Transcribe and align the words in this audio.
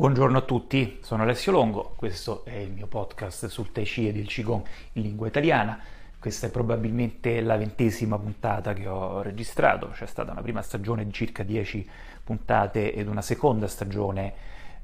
Buongiorno 0.00 0.38
a 0.38 0.40
tutti, 0.40 0.98
sono 1.02 1.24
Alessio 1.24 1.52
Longo, 1.52 1.92
questo 1.94 2.42
è 2.46 2.54
il 2.54 2.70
mio 2.70 2.86
podcast 2.86 3.48
sul 3.48 3.70
Tai 3.70 3.84
Chi 3.84 4.08
ed 4.08 4.16
il 4.16 4.26
Qigong 4.26 4.64
in 4.94 5.02
lingua 5.02 5.26
italiana. 5.26 5.78
Questa 6.18 6.46
è 6.46 6.50
probabilmente 6.50 7.42
la 7.42 7.58
ventesima 7.58 8.18
puntata 8.18 8.72
che 8.72 8.88
ho 8.88 9.20
registrato, 9.20 9.90
c'è 9.90 10.06
stata 10.06 10.32
una 10.32 10.40
prima 10.40 10.62
stagione 10.62 11.04
di 11.04 11.12
circa 11.12 11.42
10 11.42 11.86
puntate 12.24 12.94
ed 12.94 13.08
una 13.08 13.20
seconda 13.20 13.68
stagione 13.68 14.32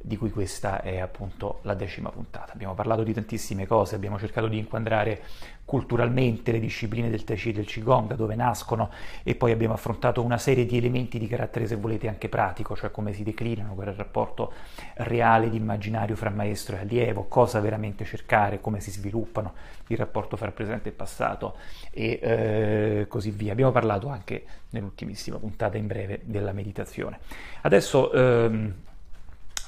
di 0.07 0.17
cui 0.17 0.31
questa 0.31 0.83
è 0.83 1.01
appunto 1.01 1.59
la 1.63 1.75
decima 1.75 2.11
puntata. 2.11 2.53
Abbiamo 2.53 2.75
parlato 2.75 3.03
di 3.03 3.13
tantissime 3.13 3.67
cose, 3.67 3.97
abbiamo 3.97 4.21
cercato 4.21 4.47
di 4.47 4.57
inquadrare 4.57 5.21
culturalmente 5.65 6.53
le 6.53 6.61
discipline 6.61 7.11
del 7.11 7.25
Tai 7.25 7.37
Chi 7.37 7.49
e 7.49 7.53
del 7.53 7.67
Qigong, 7.67 8.07
da 8.07 8.15
dove 8.15 8.37
nascono 8.37 8.89
e 9.25 9.35
poi 9.35 9.51
abbiamo 9.51 9.75
affrontato 9.75 10.23
una 10.23 10.39
serie 10.39 10.65
di 10.65 10.77
elementi 10.77 11.19
di 11.19 11.27
carattere, 11.27 11.67
se 11.67 11.75
volete, 11.75 12.07
anche 12.07 12.29
pratico, 12.29 12.77
cioè 12.77 12.93
come 12.93 13.13
si 13.13 13.25
declinano, 13.25 13.75
qual 13.75 13.89
è 13.89 13.91
il 13.91 13.97
rapporto 13.97 14.53
reale 14.99 15.51
di 15.51 15.57
immaginario 15.57 16.15
fra 16.15 16.31
maestro 16.31 16.77
e 16.77 16.79
allievo, 16.79 17.25
cosa 17.25 17.59
veramente 17.59 18.05
cercare, 18.05 18.61
come 18.61 18.79
si 18.79 18.93
sviluppano, 18.93 19.55
il 19.89 19.97
rapporto 19.97 20.37
fra 20.37 20.53
presente 20.53 20.91
e 20.91 20.93
passato 20.93 21.57
e 21.91 22.21
eh, 22.23 23.07
così 23.09 23.33
via. 23.33 23.51
Abbiamo 23.51 23.73
parlato 23.73 24.07
anche 24.07 24.45
nell'ultimissima 24.71 25.39
puntata 25.39 25.77
in 25.77 25.89
breve 25.89 26.21
della 26.23 26.53
meditazione. 26.53 27.19
Adesso 27.63 28.13
ehm, 28.13 28.75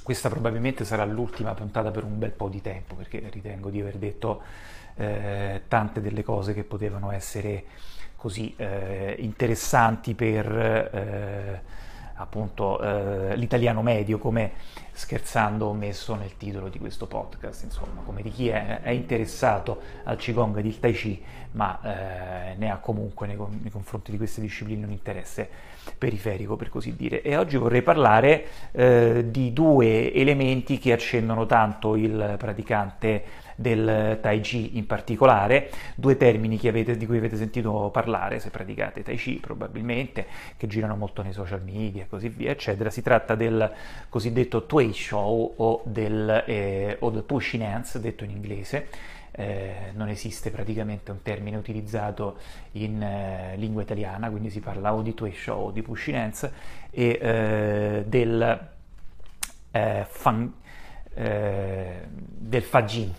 questa 0.08 0.30
probabilmente 0.30 0.86
sarà 0.86 1.04
l'ultima 1.04 1.52
puntata 1.52 1.90
per 1.90 2.02
un 2.02 2.18
bel 2.18 2.30
po' 2.30 2.48
di 2.48 2.62
tempo 2.62 2.94
perché 2.94 3.28
ritengo 3.30 3.68
di 3.68 3.78
aver 3.78 3.96
detto 3.96 4.40
eh, 4.94 5.64
tante 5.68 6.00
delle 6.00 6.22
cose 6.22 6.54
che 6.54 6.64
potevano 6.64 7.10
essere 7.10 7.65
così 8.16 8.54
eh, 8.56 9.16
interessanti 9.18 10.15
per 10.15 10.50
eh, 10.50 11.62
appunto 12.19 12.80
eh, 12.80 13.37
l'italiano 13.37 13.83
medio, 13.83 14.19
come 14.19 14.52
scherzando 14.93 15.66
ho 15.66 15.73
messo 15.73 16.15
nel 16.16 16.37
titolo 16.37 16.69
di 16.69 16.79
questo 16.79 17.07
podcast, 17.07 17.63
insomma, 17.65 18.02
come 18.05 18.23
di 18.23 18.30
chi 18.30 18.49
è, 18.49 18.80
è 18.83 18.91
interessato 18.91 19.80
al 20.05 20.16
Qigong 20.16 20.57
e 20.57 20.61
al 20.61 20.79
Tai 20.80 20.93
Chi, 20.93 21.23
ma 21.52 21.80
eh, 21.83 22.55
ne 22.57 22.71
ha 22.71 22.79
comunque 22.79 23.27
nei, 23.27 23.37
nei, 23.37 23.71
confronti 23.71 24.11
di 24.11 24.16
queste 24.16 24.41
discipline 24.41 24.85
un 24.85 24.91
interesse 24.91 25.49
periferico, 25.96 26.57
per 26.57 26.69
così 26.69 26.95
dire. 26.96 27.23
E 27.23 27.37
oggi 27.37 27.57
vorrei 27.57 27.83
parlare 27.83 28.46
eh, 28.73 29.27
di 29.29 29.52
due 29.52 30.13
elementi 30.13 30.79
che 30.79 30.93
accendono 30.93 31.46
tanto 31.46 31.95
il 31.95 32.35
praticante 32.37 33.46
del 33.59 34.18
Tai 34.20 34.40
Chi 34.40 34.78
in 34.78 34.87
particolare, 34.87 35.70
due 35.96 36.16
termini 36.16 36.60
avete, 36.68 36.96
di 36.96 37.06
cui 37.06 37.18
avete 37.18 37.37
sentito 37.37 37.90
parlare 37.92 38.38
se 38.38 38.50
praticate 38.50 39.02
Tai 39.02 39.16
Chi 39.16 39.40
probabilmente, 39.42 40.26
che 40.56 40.68
girano 40.68 40.95
molto 40.95 41.23
nei 41.23 41.32
social 41.32 41.62
media 41.62 42.04
e 42.04 42.09
così 42.09 42.28
via, 42.28 42.52
eccetera. 42.52 42.88
Si 42.88 43.02
tratta 43.02 43.34
del 43.34 43.68
cosiddetto 44.09 44.65
Twei 44.65 44.92
Shou 44.92 45.54
o 45.56 45.82
del, 45.84 46.45
eh, 46.46 46.96
o 47.00 47.10
del 47.10 47.24
Pushing 47.24 47.65
Hands, 47.65 47.98
detto 47.98 48.23
in 48.23 48.30
inglese. 48.30 48.88
Eh, 49.32 49.90
non 49.95 50.09
esiste 50.09 50.50
praticamente 50.50 51.10
un 51.10 51.22
termine 51.22 51.56
utilizzato 51.56 52.38
in 52.72 53.02
eh, 53.02 53.54
lingua 53.56 53.82
italiana, 53.82 54.30
quindi 54.30 54.50
si 54.50 54.60
parla 54.60 54.95
o 54.95 55.02
di 55.02 55.15
Twei 55.15 55.32
Shou 55.32 55.66
o 55.66 55.70
di 55.72 55.82
Pushing 55.82 56.16
Hands 56.16 56.50
e 56.90 57.18
eh, 57.20 58.04
del, 58.06 58.68
eh, 59.72 60.06
fan, 60.09 60.52
eh, 61.15 62.06
del 62.09 62.62
Fajin 62.62 63.15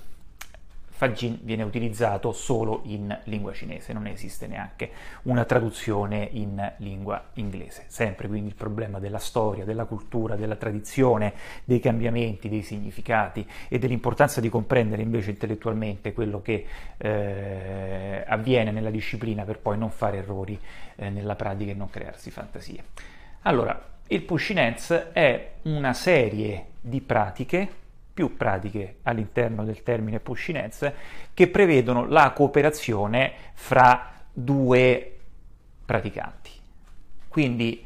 Fajin 0.99 1.39
viene 1.43 1.63
utilizzato 1.63 2.33
solo 2.33 2.81
in 2.83 3.17
lingua 3.23 3.53
cinese, 3.53 3.93
non 3.93 4.05
esiste 4.05 4.47
neanche 4.47 4.91
una 5.23 5.45
traduzione 5.45 6.27
in 6.33 6.73
lingua 6.79 7.29
inglese. 7.35 7.85
Sempre 7.87 8.27
quindi 8.27 8.49
il 8.49 8.55
problema 8.55 8.99
della 8.99 9.17
storia, 9.17 9.63
della 9.63 9.85
cultura, 9.85 10.35
della 10.35 10.57
tradizione, 10.57 11.33
dei 11.63 11.79
cambiamenti, 11.79 12.49
dei 12.49 12.63
significati 12.63 13.47
e 13.69 13.79
dell'importanza 13.79 14.41
di 14.41 14.49
comprendere 14.49 15.01
invece 15.01 15.29
intellettualmente 15.29 16.11
quello 16.11 16.41
che 16.41 16.65
eh, 16.97 18.25
avviene 18.27 18.71
nella 18.71 18.89
disciplina 18.89 19.45
per 19.45 19.59
poi 19.59 19.77
non 19.77 19.91
fare 19.91 20.17
errori 20.17 20.59
eh, 20.97 21.09
nella 21.09 21.35
pratica 21.35 21.71
e 21.71 21.75
non 21.75 21.89
crearsi 21.89 22.29
fantasie. 22.29 22.83
Allora, 23.43 23.81
il 24.07 24.21
Pushinetz 24.23 24.91
è 25.13 25.51
una 25.61 25.93
serie 25.93 26.65
di 26.81 26.99
pratiche 26.99 27.87
più 28.19 28.35
pratiche 28.35 28.97
all'interno 29.03 29.63
del 29.63 29.81
termine 29.81 30.19
Pushinetz 30.19 30.91
che 31.33 31.47
prevedono 31.47 32.05
la 32.05 32.31
cooperazione 32.31 33.31
fra 33.53 34.11
due 34.33 35.19
praticanti. 35.85 36.51
Quindi 37.29 37.81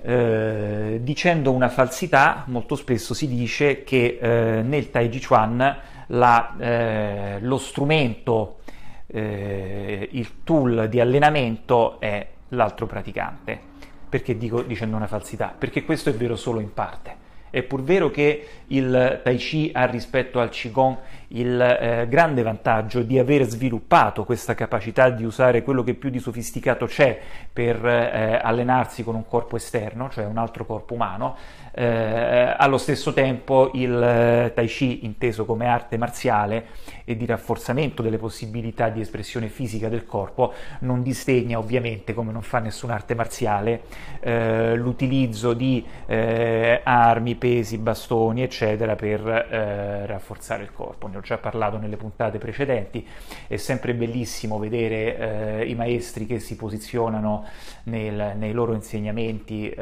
eh, 0.00 1.00
dicendo 1.02 1.52
una 1.52 1.68
falsità, 1.68 2.44
molto 2.46 2.76
spesso 2.76 3.12
si 3.12 3.28
dice 3.28 3.84
che 3.84 4.18
eh, 4.18 4.62
nel 4.62 4.90
Tai 4.90 5.10
Chi 5.10 5.22
Chuan 5.22 5.78
la, 6.06 6.56
eh, 6.58 7.40
lo 7.40 7.58
strumento, 7.58 8.60
eh, 9.06 10.08
il 10.12 10.42
tool 10.44 10.88
di 10.88 10.98
allenamento 10.98 12.00
è 12.00 12.26
l'altro 12.48 12.86
praticante. 12.86 13.68
Perché 14.08 14.38
dico 14.38 14.62
dicendo 14.62 14.96
una 14.96 15.06
falsità? 15.06 15.54
Perché 15.56 15.84
questo 15.84 16.08
è 16.08 16.14
vero 16.14 16.36
solo 16.36 16.60
in 16.60 16.72
parte. 16.72 17.19
È 17.50 17.62
pur 17.62 17.82
vero 17.82 18.10
che 18.10 18.46
il 18.68 19.20
Tai 19.22 19.36
Chi 19.36 19.70
ha 19.74 19.84
rispetto 19.84 20.40
al 20.40 20.50
Qigong 20.50 20.96
il 21.32 21.60
eh, 21.60 22.06
grande 22.08 22.42
vantaggio 22.42 23.02
di 23.02 23.18
aver 23.18 23.44
sviluppato 23.44 24.24
questa 24.24 24.54
capacità 24.54 25.10
di 25.10 25.24
usare 25.24 25.62
quello 25.62 25.84
che 25.84 25.94
più 25.94 26.10
di 26.10 26.18
sofisticato 26.18 26.86
c'è 26.86 27.20
per 27.52 27.84
eh, 27.84 28.40
allenarsi 28.42 29.04
con 29.04 29.14
un 29.14 29.26
corpo 29.26 29.56
esterno, 29.56 30.08
cioè 30.10 30.24
un 30.24 30.38
altro 30.38 30.64
corpo 30.64 30.94
umano, 30.94 31.36
eh, 31.72 32.54
allo 32.56 32.78
stesso 32.78 33.12
tempo 33.12 33.70
il 33.74 34.02
eh, 34.02 34.52
Tai 34.54 34.66
Chi, 34.66 35.04
inteso 35.04 35.44
come 35.44 35.66
arte 35.66 35.96
marziale 35.96 36.66
e 37.04 37.16
di 37.16 37.26
rafforzamento 37.26 38.02
delle 38.02 38.18
possibilità 38.18 38.88
di 38.88 39.00
espressione 39.00 39.48
fisica 39.48 39.88
del 39.88 40.04
corpo, 40.04 40.52
non 40.80 41.02
disdegna 41.02 41.58
ovviamente, 41.58 42.14
come 42.14 42.32
non 42.32 42.42
fa 42.42 42.58
nessuna 42.58 42.94
arte 42.94 43.14
marziale, 43.14 43.82
eh, 44.20 44.74
l'utilizzo 44.74 45.52
di 45.52 45.84
eh, 46.06 46.80
armi, 46.82 47.34
pesi, 47.34 47.78
bastoni, 47.78 48.42
eccetera, 48.42 48.96
per 48.96 49.26
eh, 49.26 50.06
rafforzare 50.06 50.62
il 50.62 50.72
corpo. 50.72 51.06
Ne 51.06 51.18
ho 51.18 51.20
già 51.20 51.38
parlato 51.38 51.78
nelle 51.78 51.96
puntate 51.96 52.38
precedenti, 52.38 53.06
è 53.46 53.56
sempre 53.56 53.94
bellissimo 53.94 54.58
vedere 54.58 55.64
i 55.66 55.74
maestri 55.74 56.26
che 56.26 56.38
si 56.38 56.56
posizionano 56.56 57.46
nel, 57.84 58.34
nei 58.36 58.52
loro 58.52 58.74
insegnamenti 58.74 59.74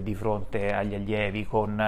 di 0.00 0.14
fronte 0.14 0.72
agli 0.72 0.94
allievi 0.94 1.27
allievi 1.28 1.46
con 1.46 1.78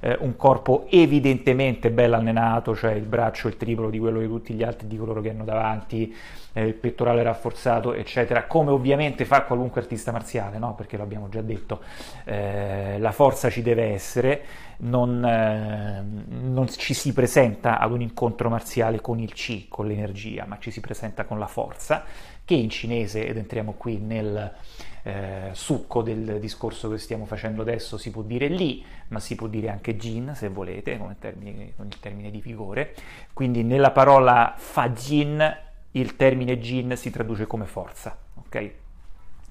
eh, 0.00 0.16
un 0.20 0.36
corpo 0.36 0.86
evidentemente 0.88 1.90
ben 1.90 2.12
allenato, 2.14 2.74
cioè 2.74 2.92
il 2.92 3.04
braccio 3.04 3.48
il 3.48 3.56
triplo 3.56 3.90
di 3.90 3.98
quello 3.98 4.20
di 4.20 4.26
tutti 4.26 4.54
gli 4.54 4.62
altri 4.62 4.86
di 4.86 4.96
coloro 4.96 5.20
che 5.20 5.30
hanno 5.30 5.44
davanti, 5.44 6.14
eh, 6.52 6.64
il 6.64 6.74
pettorale 6.74 7.22
rafforzato, 7.22 7.92
eccetera, 7.92 8.46
come 8.46 8.70
ovviamente 8.70 9.24
fa 9.24 9.42
qualunque 9.42 9.80
artista 9.80 10.12
marziale, 10.12 10.58
no? 10.58 10.74
perché 10.74 10.96
l'abbiamo 10.96 11.28
già 11.28 11.42
detto, 11.42 11.80
eh, 12.24 12.96
la 12.98 13.12
forza 13.12 13.50
ci 13.50 13.62
deve 13.62 13.92
essere, 13.92 14.44
non, 14.78 15.24
eh, 15.24 16.04
non 16.28 16.68
ci 16.68 16.94
si 16.94 17.12
presenta 17.12 17.78
ad 17.78 17.92
un 17.92 18.00
incontro 18.00 18.48
marziale 18.48 19.00
con 19.00 19.18
il 19.18 19.32
Qi, 19.32 19.66
con 19.68 19.86
l'energia, 19.86 20.44
ma 20.46 20.58
ci 20.58 20.70
si 20.70 20.80
presenta 20.80 21.24
con 21.24 21.38
la 21.38 21.46
forza, 21.46 22.04
che 22.44 22.54
in 22.54 22.68
cinese, 22.70 23.26
ed 23.26 23.36
entriamo 23.36 23.72
qui 23.72 23.98
nel 23.98 24.52
eh, 25.06 25.50
succo 25.52 26.00
del 26.00 26.40
discorso 26.40 26.88
che 26.88 26.96
stiamo 26.96 27.26
facendo 27.26 27.60
adesso 27.60 27.98
si 27.98 28.10
può 28.10 28.22
dire 28.22 28.48
lì, 28.48 28.84
ma 29.08 29.20
si 29.20 29.34
può 29.34 29.46
dire 29.46 29.68
anche 29.68 29.96
Jin 29.96 30.32
se 30.34 30.48
volete, 30.48 30.96
con, 30.96 31.14
termine, 31.18 31.74
con 31.76 31.86
il 31.86 32.00
termine 32.00 32.30
di 32.30 32.40
vigore. 32.40 32.94
Quindi 33.32 33.62
nella 33.62 33.90
parola 33.90 34.54
fa 34.56 34.88
Jin 34.88 35.56
il 35.92 36.16
termine 36.16 36.58
Jin 36.58 36.96
si 36.96 37.10
traduce 37.10 37.46
come 37.46 37.66
forza, 37.66 38.16
ok? 38.34 38.70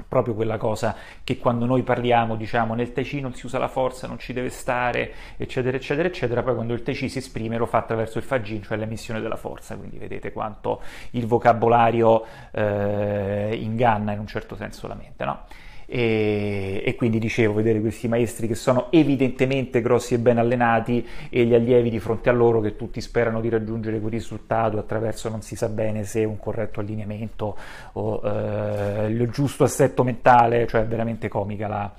Proprio 0.07 0.34
quella 0.34 0.57
cosa 0.57 0.95
che 1.24 1.38
quando 1.38 1.66
noi 1.66 1.84
parliamo, 1.84 2.36
diciamo, 2.36 2.74
nel 2.74 2.92
Tai 2.92 3.04
Chi 3.04 3.19
non 3.19 3.34
si 3.34 3.45
usa 3.45 3.57
la 3.57 3.68
forza, 3.68 4.07
non 4.07 4.19
ci 4.19 4.34
deve 4.34 4.50
stare, 4.50 5.13
eccetera, 5.38 5.78
eccetera, 5.78 6.07
eccetera, 6.07 6.44
poi 6.44 6.56
quando 6.56 6.74
il 6.74 6.84
Tai 6.84 6.94
Chi 6.94 7.10
si 7.10 7.18
esprime 7.19 7.57
lo 7.57 7.66
fa 7.66 7.80
attraverso 7.80 8.18
il 8.18 8.24
Fajin, 8.24 8.63
cioè 8.63 8.78
l'emissione 8.78 9.22
della 9.22 9.38
forza, 9.38 9.75
quindi 9.75 9.98
vedete 9.98 10.31
quanto 10.31 10.81
il 11.12 11.25
vocabolario 11.25 12.25
eh, 12.51 13.57
inganna 13.60 14.12
in 14.12 14.19
un 14.19 14.28
certo 14.28 14.56
senso 14.56 14.88
la 14.88 14.95
mente, 14.95 15.25
no? 15.25 15.45
E, 15.85 16.81
e, 16.85 16.95
quindi 16.95 17.19
dicevo, 17.19 17.53
vedere 17.53 17.80
questi 17.80 18.07
maestri 18.07 18.47
che 18.47 18.56
sono 18.56 18.91
evidentemente 18.91 19.81
grossi 19.81 20.13
e 20.13 20.19
ben 20.19 20.38
allenati 20.38 21.06
e 21.30 21.45
gli 21.45 21.53
allievi 21.53 21.89
di 21.89 22.00
fronte 22.00 22.30
a 22.30 22.33
loro 22.33 22.62
che 22.62 22.75
tutti 22.75 23.01
sperano 23.01 23.41
di 23.41 23.50
raggiungere 23.50 24.00
quel 24.00 24.12
risultato 24.12 24.77
attraverso 24.77 25.30
non 25.30 25.41
si 25.41 25.56
sa 25.56 25.69
bene 25.69 26.03
se 26.03 26.24
un 26.24 26.38
corretto 26.38 26.80
allineamento 26.80 27.57
o 27.94 28.21
eh, 28.24 29.07
il 29.07 29.30
giusto 29.30 29.63
assetto 29.63 30.03
mentale, 30.03 30.68
cioè 30.68 30.81
è 30.81 30.85
veramente 30.85 31.27
comica 31.27 31.68
la, 31.68 31.94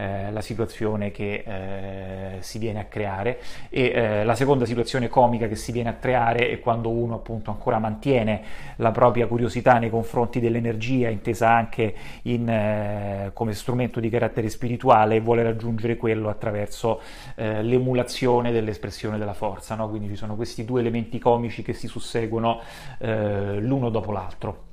eh, 0.00 0.32
la 0.32 0.40
situazione 0.40 1.10
che 1.10 1.44
eh, 1.46 2.36
si 2.40 2.58
viene 2.58 2.80
a 2.80 2.84
creare 2.84 3.38
e 3.68 3.92
eh, 3.94 4.24
la 4.24 4.34
seconda 4.34 4.64
situazione 4.64 5.08
comica 5.08 5.46
che 5.46 5.56
si 5.56 5.72
viene 5.72 5.90
a 5.90 5.94
creare 5.94 6.48
è 6.48 6.58
quando 6.58 6.88
uno 6.88 7.16
appunto 7.16 7.50
ancora 7.50 7.78
mantiene 7.78 8.40
la 8.76 8.92
propria 8.92 9.26
curiosità 9.26 9.78
nei 9.78 9.90
confronti 9.90 10.40
dell'energia 10.40 11.10
intesa 11.10 11.50
anche 11.50 11.94
in, 12.22 12.48
eh, 12.48 13.30
come 13.34 13.52
strumento 13.52 14.00
di 14.00 14.08
carattere 14.08 14.48
spirituale 14.48 15.16
e 15.16 15.20
vuole 15.20 15.42
raggiungere 15.42 15.98
quello 15.98 16.30
attraverso 16.30 17.02
eh, 17.34 17.62
l'emulazione 17.62 18.52
dell'espressione 18.52 19.18
della 19.18 19.34
forza 19.34 19.74
no? 19.74 19.90
quindi 19.90 20.08
ci 20.08 20.16
sono 20.16 20.34
questi 20.34 20.64
due 20.64 20.80
elementi 20.80 21.18
comici 21.18 21.62
che 21.62 21.74
si 21.74 21.88
susseguono 21.88 22.60
l'uno 23.00 23.90
dopo 23.90 24.12
l'altro 24.12 24.68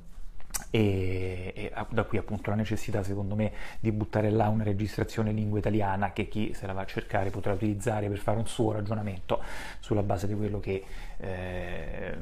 e, 0.70 1.52
e, 1.54 1.72
da 1.88 2.04
qui 2.04 2.18
appunto 2.18 2.50
la 2.50 2.56
necessità 2.56 3.02
secondo 3.02 3.34
me 3.34 3.52
di 3.80 3.90
buttare 3.92 4.30
là 4.30 4.48
una 4.48 4.64
registrazione 4.64 5.30
in 5.30 5.36
lingua 5.36 5.58
italiana 5.58 6.12
che 6.12 6.28
chi 6.28 6.52
se 6.54 6.66
la 6.66 6.72
va 6.72 6.82
a 6.82 6.86
cercare 6.86 7.30
potrà 7.30 7.52
utilizzare 7.52 8.08
per 8.08 8.18
fare 8.18 8.38
un 8.38 8.46
suo 8.46 8.72
ragionamento 8.72 9.42
sulla 9.80 10.02
base 10.02 10.26
di 10.26 10.34
quello 10.34 10.60
che 10.60 10.84
eh, 11.18 12.16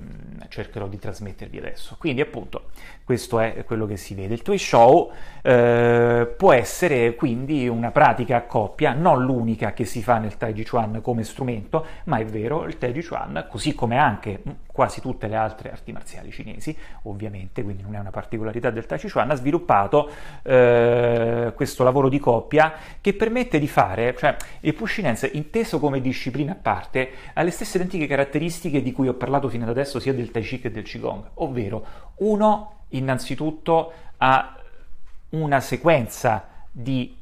cercherò 0.49 0.87
di 0.87 0.99
trasmettervi 0.99 1.59
adesso. 1.59 1.97
Quindi 1.99 2.21
appunto 2.21 2.71
questo 3.05 3.39
è 3.41 3.65
quello 3.65 3.87
che 3.87 3.97
si 3.97 4.15
vede. 4.15 4.35
Il 4.35 4.43
Toy 4.43 4.59
Show 4.59 5.13
eh, 5.43 6.35
può 6.37 6.53
essere 6.53 7.15
quindi 7.15 7.69
una 7.69 7.91
pratica 7.91 8.37
a 8.37 8.43
coppia, 8.43 8.93
non 8.93 9.25
l'unica 9.25 9.73
che 9.73 9.85
si 9.85 10.03
fa 10.03 10.19
nel 10.19 10.37
Tai 10.37 10.53
Chi 10.53 10.65
Chuan 10.65 11.01
come 11.03 11.23
strumento, 11.23 11.87
ma 12.05 12.19
è 12.19 12.25
vero, 12.25 12.65
il 12.65 12.79
Tai 12.79 12.93
Chi 12.93 13.05
Chuan, 13.05 13.47
così 13.49 13.75
come 13.75 13.97
anche 13.97 14.43
quasi 14.73 15.01
tutte 15.01 15.29
le 15.29 15.37
altre 15.37 15.71
arti 15.71 15.93
marziali 15.93 16.31
cinesi, 16.31 16.77
ovviamente, 17.03 17.63
quindi 17.63 17.83
non 17.83 17.95
è 17.95 17.99
una 17.99 18.11
particolarità 18.11 18.71
del 18.71 18.87
Tai 18.87 18.99
Chi 18.99 19.11
Chuan, 19.11 19.31
ha 19.31 19.35
sviluppato 19.35 20.11
eh, 20.43 21.53
questo 21.55 21.85
lavoro 21.85 22.09
di 22.09 22.19
coppia 22.19 22.73
che 23.01 23.15
permette 23.15 23.59
di 23.59 23.69
fare, 23.69 24.15
cioè 24.17 24.37
il 24.61 24.75
Pushinense 24.75 25.31
inteso 25.33 25.79
come 25.79 26.01
disciplina 26.01 26.53
a 26.53 26.59
parte, 26.61 27.11
ha 27.35 27.43
le 27.43 27.51
stesse 27.51 27.77
identiche 27.77 28.07
caratteristiche 28.07 28.83
di 28.87 28.93
cui 28.93 29.09
ho 29.09 29.15
parlato 29.15 29.49
fino 29.49 29.65
ad 29.65 29.71
adesso 29.71 29.99
sia 29.99 30.15
del 30.15 30.31
Tai 30.31 30.45
Chi 30.45 30.61
che 30.61 30.71
del 30.71 30.85
Qigong, 30.85 31.31
ovvero 31.35 31.85
uno 32.19 32.83
innanzitutto 32.91 33.93
ha 34.19 34.57
una 35.31 35.59
sequenza 35.59 36.47
di 36.71 37.17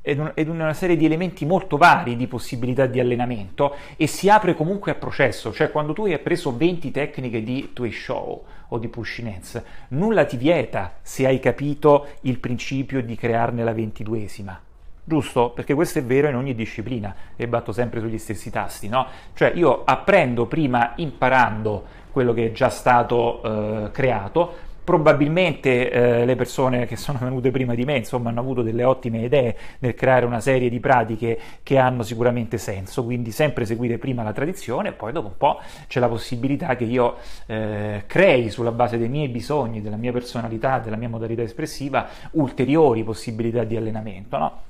ed 0.00 0.48
una 0.48 0.72
serie 0.72 0.96
di 0.96 1.04
elementi 1.04 1.44
molto 1.44 1.76
vari 1.76 2.16
di 2.16 2.26
possibilità 2.26 2.86
di 2.86 3.00
allenamento 3.00 3.74
e 3.96 4.06
si 4.06 4.28
apre 4.30 4.54
comunque 4.54 4.92
a 4.92 4.94
processo, 4.94 5.52
cioè 5.52 5.70
quando 5.70 5.92
tu 5.92 6.04
hai 6.04 6.18
preso 6.18 6.54
20 6.54 6.90
tecniche 6.90 7.42
di 7.42 7.70
Tway 7.74 7.92
Show 7.92 8.44
o 8.68 8.78
di 8.78 8.88
Pushinets, 8.88 9.62
nulla 9.88 10.24
ti 10.24 10.38
vieta 10.38 10.96
se 11.02 11.26
hai 11.26 11.38
capito 11.38 12.06
il 12.22 12.38
principio 12.38 13.02
di 13.02 13.14
crearne 13.14 13.62
la 13.62 13.72
ventiduesima 13.72 14.58
giusto? 15.04 15.50
Perché 15.50 15.74
questo 15.74 15.98
è 15.98 16.04
vero 16.04 16.28
in 16.28 16.36
ogni 16.36 16.54
disciplina 16.54 17.14
e 17.36 17.46
batto 17.46 17.72
sempre 17.72 18.00
sugli 18.00 18.18
stessi 18.18 18.50
tasti, 18.50 18.88
no? 18.88 19.06
Cioè 19.34 19.52
io 19.54 19.82
apprendo 19.84 20.46
prima 20.46 20.92
imparando 20.96 22.02
quello 22.10 22.32
che 22.32 22.46
è 22.46 22.52
già 22.52 22.70
stato 22.70 23.42
eh, 23.42 23.90
creato, 23.90 24.72
probabilmente 24.84 25.90
eh, 25.90 26.24
le 26.26 26.36
persone 26.36 26.84
che 26.86 26.96
sono 26.96 27.18
venute 27.20 27.50
prima 27.50 27.74
di 27.74 27.84
me 27.84 27.96
insomma 27.96 28.28
hanno 28.28 28.40
avuto 28.40 28.60
delle 28.60 28.84
ottime 28.84 29.24
idee 29.24 29.56
nel 29.78 29.94
creare 29.94 30.26
una 30.26 30.40
serie 30.40 30.68
di 30.68 30.78
pratiche 30.78 31.38
che 31.62 31.78
hanno 31.78 32.02
sicuramente 32.02 32.58
senso 32.58 33.02
quindi 33.02 33.30
sempre 33.30 33.64
seguire 33.64 33.96
prima 33.96 34.22
la 34.22 34.34
tradizione 34.34 34.90
e 34.90 34.92
poi 34.92 35.12
dopo 35.12 35.28
un 35.28 35.36
po' 35.38 35.60
c'è 35.88 36.00
la 36.00 36.08
possibilità 36.08 36.76
che 36.76 36.84
io 36.84 37.16
eh, 37.46 38.04
crei 38.06 38.50
sulla 38.50 38.72
base 38.72 38.98
dei 38.98 39.08
miei 39.08 39.28
bisogni 39.28 39.80
della 39.80 39.96
mia 39.96 40.12
personalità 40.12 40.78
della 40.78 40.96
mia 40.96 41.08
modalità 41.08 41.40
espressiva 41.40 42.06
ulteriori 42.32 43.02
possibilità 43.02 43.64
di 43.64 43.76
allenamento 43.76 44.36
no? 44.36 44.60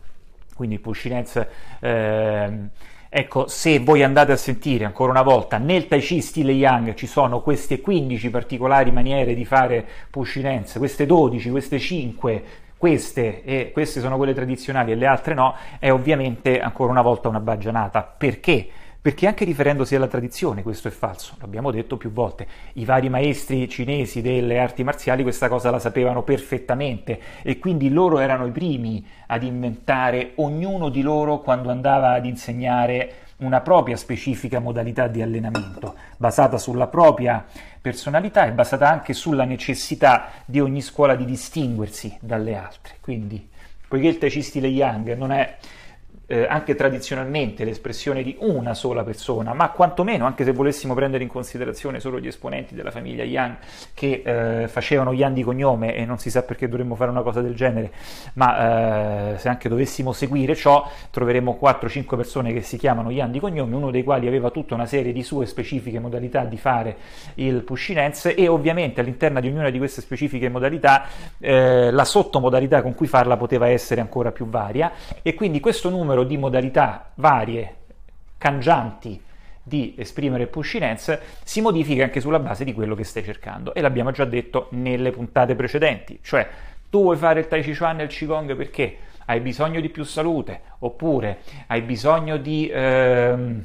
Quindi 0.54 0.76
il 0.76 0.80
Pushinets 0.80 1.46
eh, 1.80 2.52
ecco 3.08 3.46
se 3.46 3.78
voi 3.78 4.02
andate 4.02 4.32
a 4.32 4.36
sentire 4.36 4.84
ancora 4.84 5.10
una 5.10 5.22
volta 5.22 5.58
nel 5.58 5.86
Tai 5.86 6.00
Chi 6.00 6.20
stile 6.20 6.52
Yang 6.52 6.94
ci 6.94 7.06
sono 7.06 7.40
queste 7.40 7.80
15 7.80 8.30
particolari 8.30 8.90
maniere 8.90 9.34
di 9.34 9.44
fare 9.44 9.86
Pushinets 10.10 10.76
queste 10.78 11.06
12, 11.06 11.50
queste 11.50 11.78
5 11.78 12.42
queste 12.76 13.44
e 13.44 13.70
queste 13.72 14.00
sono 14.00 14.16
quelle 14.16 14.34
tradizionali 14.34 14.92
e 14.92 14.94
le 14.94 15.06
altre 15.06 15.34
no 15.34 15.54
è 15.78 15.90
ovviamente 15.90 16.60
ancora 16.60 16.90
una 16.90 17.02
volta 17.02 17.28
una 17.28 17.40
baggianata 17.40 18.02
perché? 18.02 18.68
Perché 19.04 19.26
anche 19.26 19.44
riferendosi 19.44 19.94
alla 19.94 20.06
tradizione 20.06 20.62
questo 20.62 20.88
è 20.88 20.90
falso, 20.90 21.36
l'abbiamo 21.38 21.70
detto 21.70 21.98
più 21.98 22.10
volte, 22.10 22.46
i 22.72 22.86
vari 22.86 23.10
maestri 23.10 23.68
cinesi 23.68 24.22
delle 24.22 24.58
arti 24.58 24.82
marziali 24.82 25.22
questa 25.22 25.50
cosa 25.50 25.70
la 25.70 25.78
sapevano 25.78 26.22
perfettamente 26.22 27.20
e 27.42 27.58
quindi 27.58 27.90
loro 27.90 28.18
erano 28.18 28.46
i 28.46 28.50
primi 28.50 29.06
ad 29.26 29.42
inventare 29.42 30.32
ognuno 30.36 30.88
di 30.88 31.02
loro 31.02 31.40
quando 31.40 31.68
andava 31.68 32.12
ad 32.12 32.24
insegnare 32.24 33.16
una 33.40 33.60
propria 33.60 33.98
specifica 33.98 34.58
modalità 34.58 35.06
di 35.06 35.20
allenamento, 35.20 35.96
basata 36.16 36.56
sulla 36.56 36.86
propria 36.86 37.44
personalità 37.82 38.46
e 38.46 38.52
basata 38.52 38.88
anche 38.88 39.12
sulla 39.12 39.44
necessità 39.44 40.30
di 40.46 40.60
ogni 40.60 40.80
scuola 40.80 41.14
di 41.14 41.26
distinguersi 41.26 42.16
dalle 42.20 42.56
altre. 42.56 42.94
Quindi, 43.02 43.50
poiché 43.86 44.08
il 44.08 44.16
Tai 44.16 44.30
Chi 44.30 44.40
stile 44.40 44.68
Yang 44.68 45.14
non 45.14 45.30
è 45.30 45.58
eh, 46.26 46.46
anche 46.48 46.74
tradizionalmente 46.74 47.64
l'espressione 47.64 48.22
di 48.22 48.36
una 48.40 48.74
sola 48.74 49.02
persona, 49.04 49.52
ma 49.52 49.70
quantomeno, 49.70 50.26
anche 50.26 50.44
se 50.44 50.52
volessimo 50.52 50.94
prendere 50.94 51.22
in 51.22 51.28
considerazione 51.28 52.00
solo 52.00 52.18
gli 52.18 52.26
esponenti 52.26 52.74
della 52.74 52.90
famiglia 52.90 53.24
Yang 53.24 53.56
che 53.94 54.22
eh, 54.24 54.68
facevano 54.68 55.12
Yang 55.12 55.34
di 55.34 55.42
cognome 55.42 55.94
e 55.94 56.04
non 56.04 56.18
si 56.18 56.30
sa 56.30 56.42
perché 56.42 56.68
dovremmo 56.68 56.94
fare 56.94 57.10
una 57.10 57.22
cosa 57.22 57.40
del 57.40 57.54
genere, 57.54 57.92
ma 58.34 59.32
eh, 59.34 59.38
se 59.38 59.48
anche 59.48 59.68
dovessimo 59.68 60.12
seguire 60.12 60.54
ciò, 60.54 60.88
troveremo 61.10 61.58
4-5 61.60 62.16
persone 62.16 62.52
che 62.52 62.62
si 62.62 62.78
chiamano 62.78 63.10
Yang 63.10 63.32
di 63.32 63.40
cognome, 63.40 63.76
uno 63.76 63.90
dei 63.90 64.02
quali 64.02 64.26
aveva 64.26 64.50
tutta 64.50 64.74
una 64.74 64.86
serie 64.86 65.12
di 65.12 65.22
sue 65.22 65.46
specifiche 65.46 65.98
modalità 65.98 66.44
di 66.44 66.56
fare 66.56 66.96
il 67.34 67.62
pushinense 67.62 68.34
e 68.34 68.48
ovviamente 68.48 69.00
all'interno 69.00 69.40
di 69.40 69.48
ognuna 69.48 69.70
di 69.70 69.78
queste 69.78 70.00
specifiche 70.00 70.48
modalità 70.48 71.04
eh, 71.38 71.90
la 71.90 72.04
sottomodalità 72.04 72.82
con 72.82 72.94
cui 72.94 73.06
farla 73.06 73.36
poteva 73.36 73.68
essere 73.68 74.00
ancora 74.00 74.32
più 74.32 74.46
varia 74.46 74.92
e 75.22 75.34
quindi 75.34 75.60
questo 75.60 75.90
numero 75.90 76.13
numero 76.14 76.22
di 76.24 76.36
modalità 76.36 77.10
varie, 77.16 77.76
cangianti 78.38 79.20
di 79.62 79.94
esprimere 79.96 80.46
pushiness 80.46 81.18
si 81.42 81.60
modifica 81.60 82.04
anche 82.04 82.20
sulla 82.20 82.38
base 82.38 82.64
di 82.64 82.72
quello 82.72 82.94
che 82.94 83.04
stai 83.04 83.24
cercando. 83.24 83.74
E 83.74 83.80
l'abbiamo 83.80 84.12
già 84.12 84.24
detto 84.24 84.68
nelle 84.70 85.10
puntate 85.10 85.54
precedenti, 85.54 86.20
cioè 86.22 86.48
tu 86.88 87.02
vuoi 87.02 87.16
fare 87.16 87.40
il 87.40 87.48
Tai 87.48 87.62
Chi 87.62 87.74
Chuan 87.74 88.00
e 88.00 88.04
il 88.04 88.08
Qigong 88.08 88.54
perché? 88.54 88.98
Hai 89.26 89.40
bisogno 89.40 89.80
di 89.80 89.88
più 89.88 90.04
salute? 90.04 90.60
Oppure 90.80 91.38
hai 91.68 91.80
bisogno 91.80 92.36
di 92.36 92.70
ehm, 92.72 93.64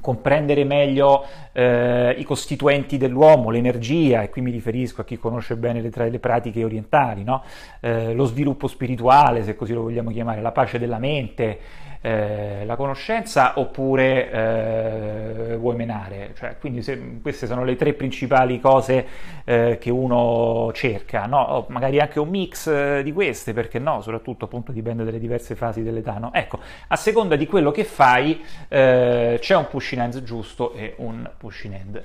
comprendere 0.00 0.64
meglio 0.64 1.24
eh, 1.52 2.14
i 2.18 2.24
costituenti 2.24 2.96
dell'uomo, 2.96 3.50
l'energia, 3.50 4.22
e 4.22 4.30
qui 4.30 4.40
mi 4.40 4.50
riferisco 4.50 5.00
a 5.00 5.04
chi 5.04 5.18
conosce 5.18 5.56
bene 5.56 5.80
le, 5.80 5.90
tra 5.90 6.06
le 6.06 6.18
pratiche 6.18 6.64
orientali, 6.64 7.24
no? 7.24 7.42
eh, 7.80 8.14
lo 8.14 8.24
sviluppo 8.24 8.66
spirituale, 8.66 9.42
se 9.42 9.54
così 9.54 9.72
lo 9.72 9.82
vogliamo 9.82 10.10
chiamare, 10.10 10.40
la 10.40 10.52
pace 10.52 10.78
della 10.78 10.98
mente, 10.98 11.58
eh, 12.00 12.64
la 12.64 12.76
conoscenza 12.76 13.58
oppure 13.58 14.30
eh, 14.30 15.56
vuoi 15.56 15.76
menare. 15.76 16.32
Cioè, 16.36 16.58
quindi 16.58 16.82
se, 16.82 17.20
queste 17.20 17.46
sono 17.46 17.64
le 17.64 17.76
tre 17.76 17.92
principali 17.94 18.60
cose 18.60 19.06
eh, 19.44 19.78
che 19.80 19.90
uno 19.90 20.70
cerca, 20.74 21.26
no? 21.26 21.66
magari 21.68 22.00
anche 22.00 22.20
un 22.20 22.28
mix 22.28 22.66
eh, 22.66 23.02
di 23.02 23.12
queste, 23.12 23.52
perché 23.52 23.78
no? 23.78 24.00
Soprattutto 24.00 24.44
appunto 24.44 24.72
dipende 24.72 25.04
dalle 25.04 25.18
diverse 25.18 25.54
fasi 25.54 25.82
dell'età. 25.82 26.18
No? 26.18 26.32
Ecco, 26.32 26.60
a 26.88 26.96
seconda 26.96 27.36
di 27.36 27.46
quello 27.46 27.70
che 27.70 27.84
fai 27.84 28.44
eh, 28.68 29.38
c'è 29.40 29.56
un 29.56 29.68
pushing 29.68 30.00
hands 30.00 30.22
giusto 30.22 30.72
e 30.72 30.94
un 30.98 31.28
pushing 31.36 31.74
hand, 31.74 32.02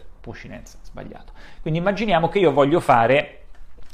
sbagliato. 0.83 1.33
Quindi 1.62 1.79
immaginiamo 1.79 2.29
che 2.29 2.39
io 2.39 2.51
voglio 2.51 2.79
fare 2.79 3.39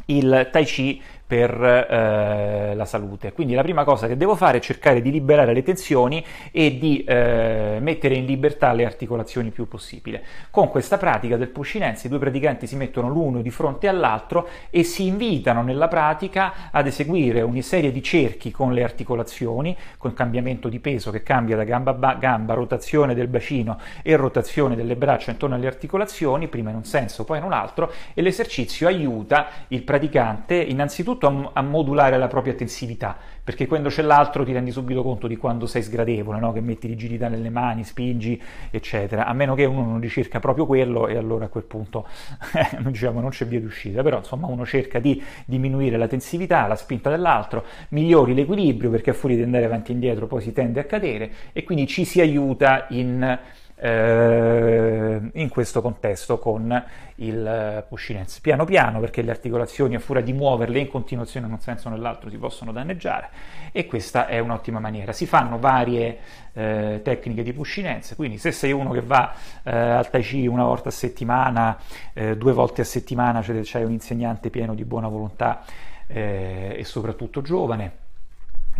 il 0.05 0.49
Tai 0.51 0.65
Chi 0.65 1.01
per 1.29 1.61
eh, 1.61 2.73
la 2.73 2.85
salute. 2.85 3.33
Quindi 3.33 3.53
la 3.53 3.61
prima 3.61 3.83
cosa 3.83 4.07
che 4.07 4.17
devo 4.17 4.35
fare 4.35 4.57
è 4.57 4.61
cercare 4.61 4.99
di 4.99 5.11
liberare 5.11 5.53
le 5.53 5.61
tensioni 5.61 6.25
e 6.51 6.79
di 6.79 7.03
eh, 7.03 7.77
mettere 7.79 8.15
in 8.15 8.25
libertà 8.25 8.73
le 8.73 8.83
articolazioni 8.83 9.51
più 9.51 9.67
possibile. 9.67 10.23
Con 10.49 10.69
questa 10.69 10.97
pratica 10.97 11.37
del 11.37 11.49
Pushinense 11.49 12.07
i 12.07 12.09
due 12.09 12.17
praticanti 12.17 12.65
si 12.65 12.75
mettono 12.75 13.09
l'uno 13.09 13.43
di 13.43 13.51
fronte 13.51 13.87
all'altro 13.87 14.47
e 14.71 14.81
si 14.81 15.05
invitano 15.05 15.61
nella 15.61 15.87
pratica 15.87 16.71
ad 16.71 16.87
eseguire 16.87 17.43
una 17.43 17.61
serie 17.61 17.91
di 17.91 18.01
cerchi 18.01 18.49
con 18.49 18.73
le 18.73 18.81
articolazioni, 18.81 19.77
con 19.99 20.13
cambiamento 20.13 20.67
di 20.67 20.79
peso 20.79 21.11
che 21.11 21.21
cambia 21.21 21.55
da 21.55 21.63
gamba 21.63 21.95
a 21.99 22.15
gamba, 22.15 22.55
rotazione 22.55 23.13
del 23.13 23.27
bacino 23.27 23.77
e 24.01 24.15
rotazione 24.15 24.75
delle 24.75 24.95
braccia 24.95 25.29
intorno 25.29 25.53
alle 25.53 25.67
articolazioni, 25.67 26.47
prima 26.47 26.71
in 26.71 26.77
un 26.77 26.85
senso, 26.85 27.23
poi 27.23 27.37
in 27.37 27.43
un 27.43 27.53
altro, 27.53 27.91
e 28.15 28.23
l'esercizio 28.23 28.87
aiuta 28.87 29.47
il 29.67 29.83
praticante 29.83 30.55
innanzitutto 30.55 31.17
innanzitutto 31.19 31.27
a, 31.27 31.51
a, 31.53 31.61
modulare 31.61 32.17
la 32.17 32.27
propria 32.27 32.53
tensività, 32.53 33.17
perché 33.43 33.67
quando 33.67 33.89
c'è 33.89 34.01
l'altro 34.01 34.45
ti 34.45 34.53
rendi 34.53 34.71
subito 34.71 35.03
conto 35.03 35.27
di 35.27 35.35
quando 35.35 35.65
sei 35.65 35.83
sgradevole, 35.83 36.39
no? 36.39 36.53
che 36.53 36.61
metti 36.61 36.87
rigidità 36.87 37.27
nelle 37.27 37.49
mani, 37.49 37.83
spingi, 37.83 38.41
eccetera, 38.71 39.25
a 39.25 39.33
meno 39.33 39.53
che 39.55 39.65
uno 39.65 39.83
non 39.83 39.99
ricerca 39.99 40.39
proprio 40.39 40.65
quello 40.65 41.07
e 41.07 41.17
allora 41.17 41.45
a 41.45 41.47
quel 41.49 41.65
punto 41.65 42.07
diciamo, 42.87 43.19
non 43.19 43.29
c'è 43.29 43.45
via 43.45 43.59
d'uscita, 43.59 44.01
però 44.01 44.17
insomma 44.17 44.47
uno 44.47 44.65
cerca 44.65 44.99
di 44.99 45.21
diminuire 45.45 45.97
la 45.97 46.07
tensività, 46.07 46.65
la 46.67 46.75
spinta 46.75 47.09
dell'altro, 47.09 47.65
migliori 47.89 48.33
l'equilibrio 48.33 48.89
perché 48.89 49.09
a 49.09 49.13
furia 49.13 49.35
di 49.35 49.43
andare 49.43 49.65
avanti 49.65 49.91
e 49.91 49.93
indietro 49.95 50.27
poi 50.27 50.41
si 50.41 50.53
tende 50.53 50.79
a 50.79 50.85
cadere 50.85 51.31
e 51.51 51.63
quindi 51.63 51.85
ci 51.85 52.05
si 52.05 52.21
aiuta 52.21 52.85
in 52.89 53.37
eh, 53.81 55.19
in 55.33 55.49
questo 55.49 55.81
contesto 55.81 56.37
con 56.37 56.83
il 57.15 57.85
pushiness. 57.87 58.39
Piano 58.39 58.65
piano, 58.65 58.99
perché 58.99 59.21
le 59.21 59.31
articolazioni 59.31 59.95
a 59.95 59.99
furia 59.99 60.21
di 60.21 60.33
muoverle 60.33 60.79
in 60.79 60.89
continuazione 60.89 61.47
in 61.47 61.53
un 61.53 61.59
senso 61.59 61.87
o 61.87 61.91
nell'altro 61.91 62.29
si 62.29 62.37
possono 62.37 62.71
danneggiare 62.71 63.29
e 63.71 63.85
questa 63.85 64.27
è 64.27 64.39
un'ottima 64.39 64.79
maniera. 64.79 65.13
Si 65.13 65.25
fanno 65.25 65.59
varie 65.59 66.19
eh, 66.53 66.99
tecniche 67.03 67.43
di 67.43 67.53
pushiness, 67.53 68.15
quindi 68.15 68.37
se 68.37 68.51
sei 68.51 68.71
uno 68.71 68.91
che 68.91 69.01
va 69.01 69.33
eh, 69.63 69.71
al 69.71 70.09
Tai 70.09 70.21
Chi 70.21 70.47
una 70.47 70.65
volta 70.65 70.89
a 70.89 70.91
settimana, 70.91 71.77
eh, 72.13 72.35
due 72.35 72.53
volte 72.53 72.81
a 72.81 72.85
settimana, 72.85 73.41
cioè 73.41 73.61
c'è 73.61 73.83
un 73.83 73.91
insegnante 73.91 74.49
pieno 74.49 74.75
di 74.75 74.83
buona 74.83 75.07
volontà 75.07 75.63
eh, 76.07 76.75
e 76.77 76.83
soprattutto 76.83 77.41
giovane, 77.41 78.07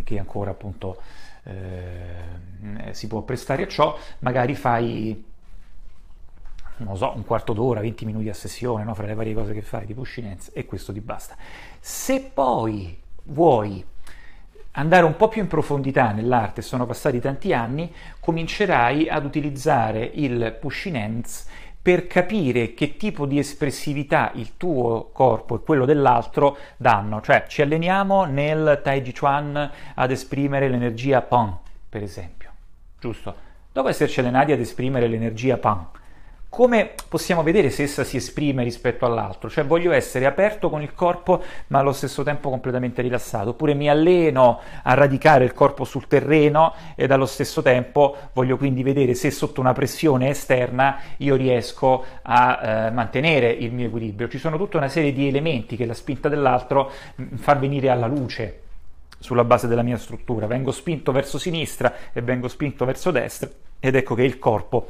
che 0.03 0.17
ancora 0.17 0.51
appunto 0.51 1.01
eh, 1.43 2.91
si 2.91 3.07
può 3.07 3.21
prestare 3.21 3.63
a 3.63 3.67
ciò, 3.67 3.97
magari 4.19 4.55
fai 4.55 5.27
non 6.77 6.97
so, 6.97 7.13
un 7.15 7.25
quarto 7.25 7.53
d'ora, 7.53 7.81
20 7.81 8.05
minuti 8.05 8.29
a 8.29 8.33
sessione, 8.33 8.83
no? 8.83 8.93
fra 8.93 9.05
le 9.05 9.13
varie 9.13 9.33
cose 9.33 9.53
che 9.53 9.61
fai, 9.61 9.85
di 9.85 9.93
pushinenza, 9.93 10.51
e 10.53 10.65
questo 10.65 10.93
ti 10.93 11.01
basta. 11.01 11.35
Se 11.79 12.31
poi 12.33 12.97
vuoi 13.23 13.83
andare 14.71 15.05
un 15.05 15.15
po' 15.15 15.27
più 15.27 15.41
in 15.41 15.47
profondità 15.47 16.11
nell'arte, 16.11 16.61
sono 16.61 16.85
passati 16.85 17.19
tanti 17.19 17.53
anni, 17.53 17.93
comincerai 18.19 19.09
ad 19.09 19.25
utilizzare 19.25 20.03
il 20.13 20.55
pushinense 20.59 21.67
per 21.89 22.05
capire 22.05 22.75
che 22.75 22.97
tipo 22.97 23.25
di 23.25 23.39
espressività 23.39 24.29
il 24.35 24.57
tuo 24.57 25.09
corpo 25.11 25.55
e 25.55 25.63
quello 25.63 25.85
dell'altro 25.85 26.55
danno. 26.77 27.19
Cioè 27.19 27.45
ci 27.47 27.63
alleniamo 27.63 28.25
nel 28.25 28.79
Tai 28.83 29.01
Chi 29.01 29.11
Chuan 29.11 29.71
ad 29.95 30.11
esprimere 30.11 30.69
l'energia 30.69 31.23
Pan, 31.23 31.57
per 31.89 32.03
esempio, 32.03 32.51
giusto? 32.99 33.33
Dopo 33.71 33.89
esserci 33.89 34.19
allenati 34.19 34.51
ad 34.51 34.59
esprimere 34.59 35.07
l'energia 35.07 35.57
Pan, 35.57 35.87
come 36.49 36.95
possiamo 37.07 37.43
vedere 37.43 37.69
se 37.69 37.83
essa 37.83 38.03
si 38.03 38.17
esprime 38.17 38.63
rispetto 38.63 39.05
all'altro? 39.05 39.49
Cioè 39.49 39.65
voglio 39.65 39.91
essere 39.91 40.25
aperto 40.25 40.69
con 40.69 40.81
il 40.81 40.95
corpo 40.95 41.43
ma 41.67 41.79
allo 41.79 41.93
stesso 41.93 42.23
tempo 42.23 42.49
completamente 42.49 43.03
rilassato, 43.03 43.49
oppure 43.49 43.75
mi 43.75 43.87
alleno 43.87 44.59
a 44.83 44.93
radicare 44.95 45.45
il 45.45 45.53
corpo 45.53 45.83
sul 45.83 46.07
terreno 46.07 46.73
ed 46.95 47.11
allo 47.11 47.27
stesso 47.27 47.61
tempo 47.61 48.17
voglio 48.33 48.57
quindi 48.57 48.81
vedere 48.81 49.13
se 49.13 49.29
sotto 49.29 49.61
una 49.61 49.73
pressione 49.73 50.29
esterna 50.29 50.99
io 51.17 51.35
riesco 51.35 52.03
a 52.23 52.59
eh, 52.87 52.91
mantenere 52.91 53.51
il 53.51 53.71
mio 53.71 53.85
equilibrio. 53.85 54.27
Ci 54.27 54.39
sono 54.39 54.57
tutta 54.57 54.77
una 54.77 54.89
serie 54.89 55.13
di 55.13 55.27
elementi 55.27 55.75
che 55.75 55.85
la 55.85 55.93
spinta 55.93 56.29
dell'altro 56.29 56.91
mm, 57.21 57.35
fa 57.35 57.53
venire 57.53 57.89
alla 57.89 58.07
luce 58.07 58.61
sulla 59.19 59.43
base 59.43 59.67
della 59.67 59.83
mia 59.83 59.97
struttura. 59.97 60.47
Vengo 60.47 60.71
spinto 60.71 61.11
verso 61.11 61.37
sinistra 61.37 61.93
e 62.11 62.21
vengo 62.21 62.47
spinto 62.47 62.85
verso 62.85 63.11
destra 63.11 63.49
ed 63.79 63.95
ecco 63.95 64.15
che 64.15 64.23
il 64.23 64.39
corpo 64.39 64.89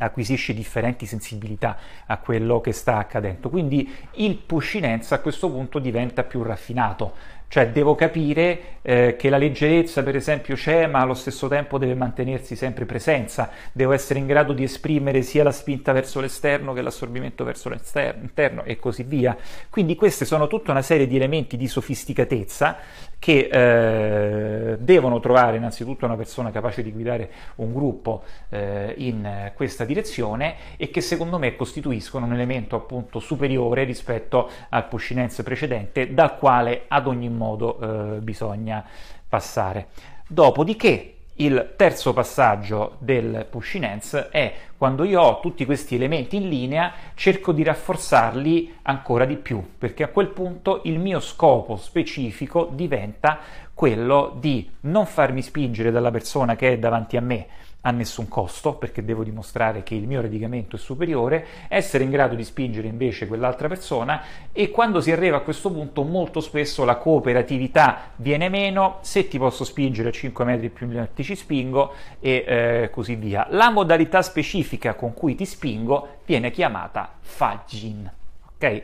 acquisisce 0.00 0.54
differenti 0.54 1.06
sensibilità 1.06 1.76
a 2.06 2.18
quello 2.18 2.60
che 2.60 2.72
sta 2.72 2.98
accadendo. 2.98 3.48
Quindi 3.48 3.88
il 4.14 4.36
pushinenza 4.36 5.14
a 5.14 5.20
questo 5.20 5.50
punto 5.50 5.78
diventa 5.78 6.24
più 6.24 6.42
raffinato, 6.42 7.38
cioè 7.50 7.70
devo 7.70 7.96
capire 7.96 8.78
eh, 8.82 9.16
che 9.18 9.28
la 9.28 9.36
leggerezza 9.36 10.04
per 10.04 10.14
esempio 10.14 10.54
c'è 10.54 10.86
ma 10.86 11.00
allo 11.00 11.14
stesso 11.14 11.48
tempo 11.48 11.78
deve 11.78 11.96
mantenersi 11.96 12.54
sempre 12.54 12.84
presenza, 12.84 13.50
devo 13.72 13.90
essere 13.90 14.20
in 14.20 14.26
grado 14.26 14.52
di 14.52 14.62
esprimere 14.62 15.22
sia 15.22 15.42
la 15.42 15.50
spinta 15.50 15.90
verso 15.90 16.20
l'esterno 16.20 16.72
che 16.72 16.80
l'assorbimento 16.80 17.42
verso 17.42 17.68
l'interno 17.68 18.62
e 18.62 18.78
così 18.78 19.02
via. 19.02 19.36
Quindi 19.68 19.96
queste 19.96 20.24
sono 20.24 20.46
tutta 20.46 20.70
una 20.70 20.80
serie 20.80 21.08
di 21.08 21.16
elementi 21.16 21.56
di 21.56 21.66
sofisticatezza 21.66 22.76
che 23.18 23.48
eh, 23.52 24.78
devono 24.78 25.18
trovare 25.18 25.56
innanzitutto 25.56 26.06
una 26.06 26.16
persona 26.16 26.52
capace 26.52 26.84
di 26.84 26.92
guidare 26.92 27.30
un 27.56 27.74
gruppo 27.74 28.22
eh, 28.48 28.94
in 28.98 29.50
questa 29.54 29.84
direzione 29.84 30.54
e 30.76 30.88
che 30.90 31.00
secondo 31.00 31.36
me 31.38 31.56
costituiscono 31.56 32.26
un 32.26 32.32
elemento 32.32 32.76
appunto 32.76 33.18
superiore 33.18 33.82
rispetto 33.84 34.48
al 34.68 34.86
pushinense 34.86 35.42
precedente 35.42 36.14
dal 36.14 36.38
quale 36.38 36.84
ad 36.86 37.08
ogni 37.08 37.28
modo 37.28 37.39
modo 37.40 37.78
eh, 37.80 38.20
bisogna 38.20 38.84
passare. 39.28 39.88
Dopodiché 40.28 41.14
il 41.40 41.72
terzo 41.74 42.12
passaggio 42.12 42.96
del 42.98 43.46
pushinense 43.48 44.28
è 44.28 44.52
quando 44.76 45.04
io 45.04 45.22
ho 45.22 45.40
tutti 45.40 45.64
questi 45.64 45.94
elementi 45.94 46.36
in 46.36 46.48
linea, 46.48 46.92
cerco 47.14 47.52
di 47.52 47.62
rafforzarli 47.62 48.76
ancora 48.82 49.24
di 49.24 49.36
più, 49.36 49.62
perché 49.78 50.02
a 50.02 50.08
quel 50.08 50.28
punto 50.28 50.82
il 50.84 50.98
mio 50.98 51.18
scopo 51.20 51.76
specifico 51.76 52.68
diventa 52.70 53.38
quello 53.72 54.36
di 54.38 54.70
non 54.80 55.06
farmi 55.06 55.40
spingere 55.40 55.90
dalla 55.90 56.10
persona 56.10 56.56
che 56.56 56.72
è 56.72 56.78
davanti 56.78 57.16
a 57.16 57.22
me 57.22 57.46
a 57.82 57.90
nessun 57.90 58.28
costo, 58.28 58.74
perché 58.74 59.04
devo 59.04 59.24
dimostrare 59.24 59.82
che 59.82 59.94
il 59.94 60.06
mio 60.06 60.20
radicamento 60.20 60.76
è 60.76 60.78
superiore, 60.78 61.46
essere 61.68 62.04
in 62.04 62.10
grado 62.10 62.34
di 62.34 62.44
spingere 62.44 62.88
invece 62.88 63.26
quell'altra 63.26 63.68
persona 63.68 64.22
e 64.52 64.70
quando 64.70 65.00
si 65.00 65.10
arriva 65.10 65.38
a 65.38 65.40
questo 65.40 65.70
punto 65.70 66.02
molto 66.02 66.40
spesso 66.40 66.84
la 66.84 66.96
cooperatività 66.96 68.10
viene 68.16 68.48
meno, 68.48 68.98
se 69.00 69.28
ti 69.28 69.38
posso 69.38 69.64
spingere 69.64 70.10
a 70.10 70.12
5 70.12 70.44
metri 70.44 70.68
più 70.68 70.90
in 70.90 71.08
ti 71.14 71.24
ci 71.24 71.34
spingo 71.34 71.94
e 72.20 72.44
eh, 72.46 72.90
così 72.90 73.14
via. 73.14 73.46
La 73.50 73.70
modalità 73.70 74.20
specifica 74.20 74.94
con 74.94 75.14
cui 75.14 75.34
ti 75.34 75.46
spingo 75.46 76.18
viene 76.26 76.50
chiamata 76.50 77.12
Fajin. 77.20 78.10
Ok? 78.54 78.82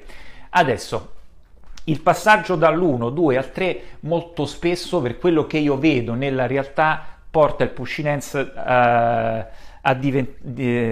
Adesso 0.51 1.13
il 1.85 2.01
passaggio 2.01 2.57
dall'1, 2.57 3.11
2 3.11 3.37
al 3.37 3.53
3 3.53 3.83
molto 4.01 4.47
spesso 4.47 5.01
per 5.01 5.19
quello 5.19 5.47
che 5.47 5.59
io 5.59 5.77
vedo 5.79 6.15
nella 6.15 6.47
realtà 6.47 7.16
porta 7.37 7.65
il 7.65 7.71
pushinense 7.71 8.51
uh, 8.55 9.45
a, 9.87 9.95
divent- 9.95 10.41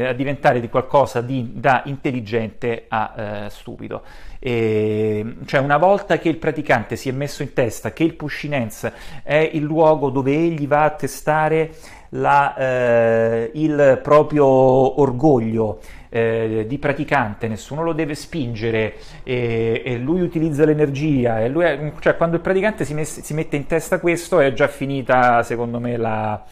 a, 0.06 0.12
diventare 0.12 0.60
di 0.60 0.68
qualcosa 0.68 1.20
di, 1.20 1.52
da 1.54 1.82
intelligente 1.86 2.84
a 2.88 3.44
uh, 3.46 3.48
stupido. 3.48 4.02
E, 4.38 5.36
cioè 5.46 5.60
una 5.60 5.78
volta 5.78 6.18
che 6.18 6.28
il 6.28 6.36
praticante 6.36 6.96
si 6.96 7.08
è 7.08 7.12
messo 7.12 7.42
in 7.42 7.52
testa 7.52 7.92
che 7.92 8.04
il 8.04 8.14
pushinense 8.14 8.92
è 9.22 9.50
il 9.52 9.62
luogo 9.62 10.10
dove 10.10 10.32
egli 10.32 10.66
va 10.68 10.84
a 10.84 10.90
testare 10.90 11.70
la, 12.10 12.54
eh, 12.54 13.50
il 13.54 14.00
proprio 14.02 14.46
orgoglio 15.00 15.80
eh, 16.10 16.64
di 16.68 16.78
praticante, 16.78 17.48
nessuno 17.48 17.82
lo 17.82 17.92
deve 17.92 18.14
spingere 18.14 18.94
e, 19.24 19.82
e 19.84 19.98
lui 19.98 20.20
utilizza 20.20 20.64
l'energia. 20.64 21.40
E 21.40 21.48
lui 21.48 21.64
è, 21.64 21.92
cioè, 21.98 22.16
quando 22.16 22.36
il 22.36 22.42
praticante 22.42 22.84
si, 22.84 22.94
messe, 22.94 23.22
si, 23.22 23.34
mette 23.34 23.56
in 23.56 23.66
testa 23.66 23.98
questo 23.98 24.38
è 24.38 24.52
già 24.52 24.68
finita, 24.68 25.42
secondo 25.42 25.80
me, 25.80 25.96
la, 25.96 26.44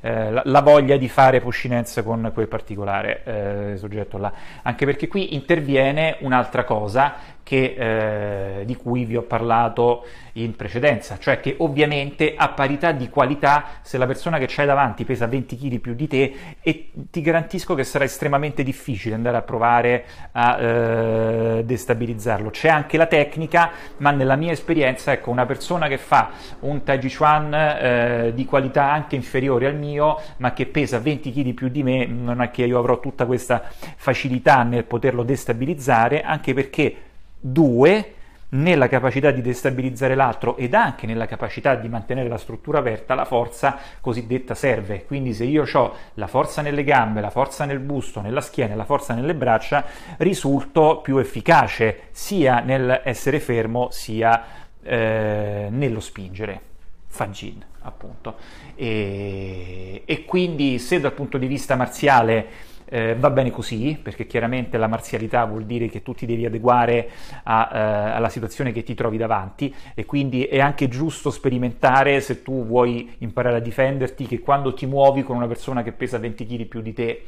eh, 0.00 0.30
la, 0.44 0.60
voglia 0.60 0.96
di 0.96 1.08
fare 1.08 1.40
pushinense 1.40 2.02
con 2.02 2.30
quel 2.32 2.48
particolare 2.48 3.22
eh, 3.24 3.76
soggetto 3.76 4.18
là. 4.18 4.32
Anche 4.62 4.84
perché 4.84 5.08
qui 5.08 5.34
interviene 5.34 6.16
un'altra 6.20 6.64
cosa 6.64 7.14
che, 7.48 8.58
eh, 8.60 8.64
di 8.66 8.76
cui 8.76 9.06
vi 9.06 9.16
ho 9.16 9.22
parlato 9.22 10.04
in 10.34 10.54
precedenza, 10.54 11.16
cioè 11.18 11.40
che 11.40 11.54
ovviamente 11.60 12.34
a 12.36 12.50
parità 12.50 12.92
di 12.92 13.08
qualità, 13.08 13.64
se 13.80 13.96
la 13.96 14.04
persona 14.04 14.36
che 14.36 14.44
c'hai 14.46 14.66
davanti 14.66 15.06
pesa 15.06 15.26
20 15.26 15.56
kg 15.56 15.78
più 15.78 15.94
di 15.94 16.06
te, 16.06 16.34
e 16.60 16.90
ti 17.10 17.22
garantisco 17.22 17.74
che 17.74 17.84
sarà 17.84 18.04
estremamente 18.04 18.62
difficile 18.62 19.14
andare 19.14 19.38
a 19.38 19.40
provare 19.40 20.04
a 20.32 20.58
eh, 20.60 21.62
destabilizzarlo. 21.64 22.50
C'è 22.50 22.68
anche 22.68 22.98
la 22.98 23.06
tecnica, 23.06 23.70
ma 23.96 24.10
nella 24.10 24.36
mia 24.36 24.52
esperienza, 24.52 25.12
ecco, 25.12 25.30
una 25.30 25.46
persona 25.46 25.88
che 25.88 25.96
fa 25.96 26.28
un 26.60 26.82
Tai 26.82 26.98
Chi 26.98 27.16
Chuan 27.16 27.54
eh, 27.54 28.32
di 28.34 28.44
qualità 28.44 28.92
anche 28.92 29.16
inferiore 29.16 29.64
al 29.64 29.76
mio, 29.76 30.20
ma 30.36 30.52
che 30.52 30.66
pesa 30.66 30.98
20 30.98 31.32
kg 31.32 31.54
più 31.54 31.68
di 31.68 31.82
me, 31.82 32.04
non 32.04 32.42
è 32.42 32.50
che 32.50 32.64
io 32.64 32.78
avrò 32.78 33.00
tutta 33.00 33.24
questa 33.24 33.62
facilità 33.96 34.64
nel 34.64 34.84
poterlo 34.84 35.22
destabilizzare, 35.22 36.20
anche 36.20 36.52
perché 36.52 36.96
Due, 37.40 38.12
nella 38.50 38.88
capacità 38.88 39.30
di 39.30 39.42
destabilizzare 39.42 40.14
l'altro 40.14 40.56
ed 40.56 40.72
anche 40.72 41.06
nella 41.06 41.26
capacità 41.26 41.74
di 41.74 41.88
mantenere 41.88 42.28
la 42.28 42.38
struttura 42.38 42.78
aperta, 42.78 43.14
la 43.14 43.26
forza 43.26 43.78
cosiddetta 44.00 44.54
serve. 44.54 45.04
Quindi 45.04 45.34
se 45.34 45.44
io 45.44 45.66
ho 45.70 45.94
la 46.14 46.26
forza 46.26 46.62
nelle 46.62 46.84
gambe, 46.84 47.20
la 47.20 47.30
forza 47.30 47.64
nel 47.64 47.80
busto, 47.80 48.20
nella 48.20 48.40
schiena, 48.40 48.74
la 48.74 48.84
forza 48.84 49.14
nelle 49.14 49.34
braccia, 49.34 49.84
risulto 50.18 51.00
più 51.02 51.18
efficace 51.18 52.04
sia 52.10 52.60
nell'essere 52.60 53.38
fermo 53.40 53.88
sia 53.90 54.44
eh, 54.82 55.68
nello 55.70 56.00
spingere. 56.00 56.60
Fagin, 57.06 57.62
appunto. 57.80 58.36
E, 58.74 60.02
e 60.04 60.24
quindi 60.24 60.78
se 60.78 61.00
dal 61.00 61.12
punto 61.12 61.36
di 61.36 61.46
vista 61.46 61.74
marziale 61.74 62.46
eh, 62.88 63.14
va 63.14 63.30
bene 63.30 63.50
così, 63.50 63.98
perché 64.02 64.26
chiaramente 64.26 64.78
la 64.78 64.86
marzialità 64.86 65.44
vuol 65.44 65.64
dire 65.64 65.88
che 65.88 66.02
tu 66.02 66.14
ti 66.14 66.26
devi 66.26 66.44
adeguare 66.46 67.08
a, 67.44 67.70
eh, 67.72 67.78
alla 68.16 68.28
situazione 68.28 68.72
che 68.72 68.82
ti 68.82 68.94
trovi 68.94 69.16
davanti 69.16 69.74
e 69.94 70.04
quindi 70.04 70.44
è 70.44 70.60
anche 70.60 70.88
giusto 70.88 71.30
sperimentare 71.30 72.20
se 72.20 72.42
tu 72.42 72.66
vuoi 72.66 73.16
imparare 73.18 73.56
a 73.56 73.60
difenderti 73.60 74.26
che 74.26 74.40
quando 74.40 74.74
ti 74.74 74.86
muovi 74.86 75.22
con 75.22 75.36
una 75.36 75.46
persona 75.46 75.82
che 75.82 75.92
pesa 75.92 76.18
20 76.18 76.46
kg 76.46 76.64
più 76.66 76.80
di 76.80 76.92
te 76.92 77.22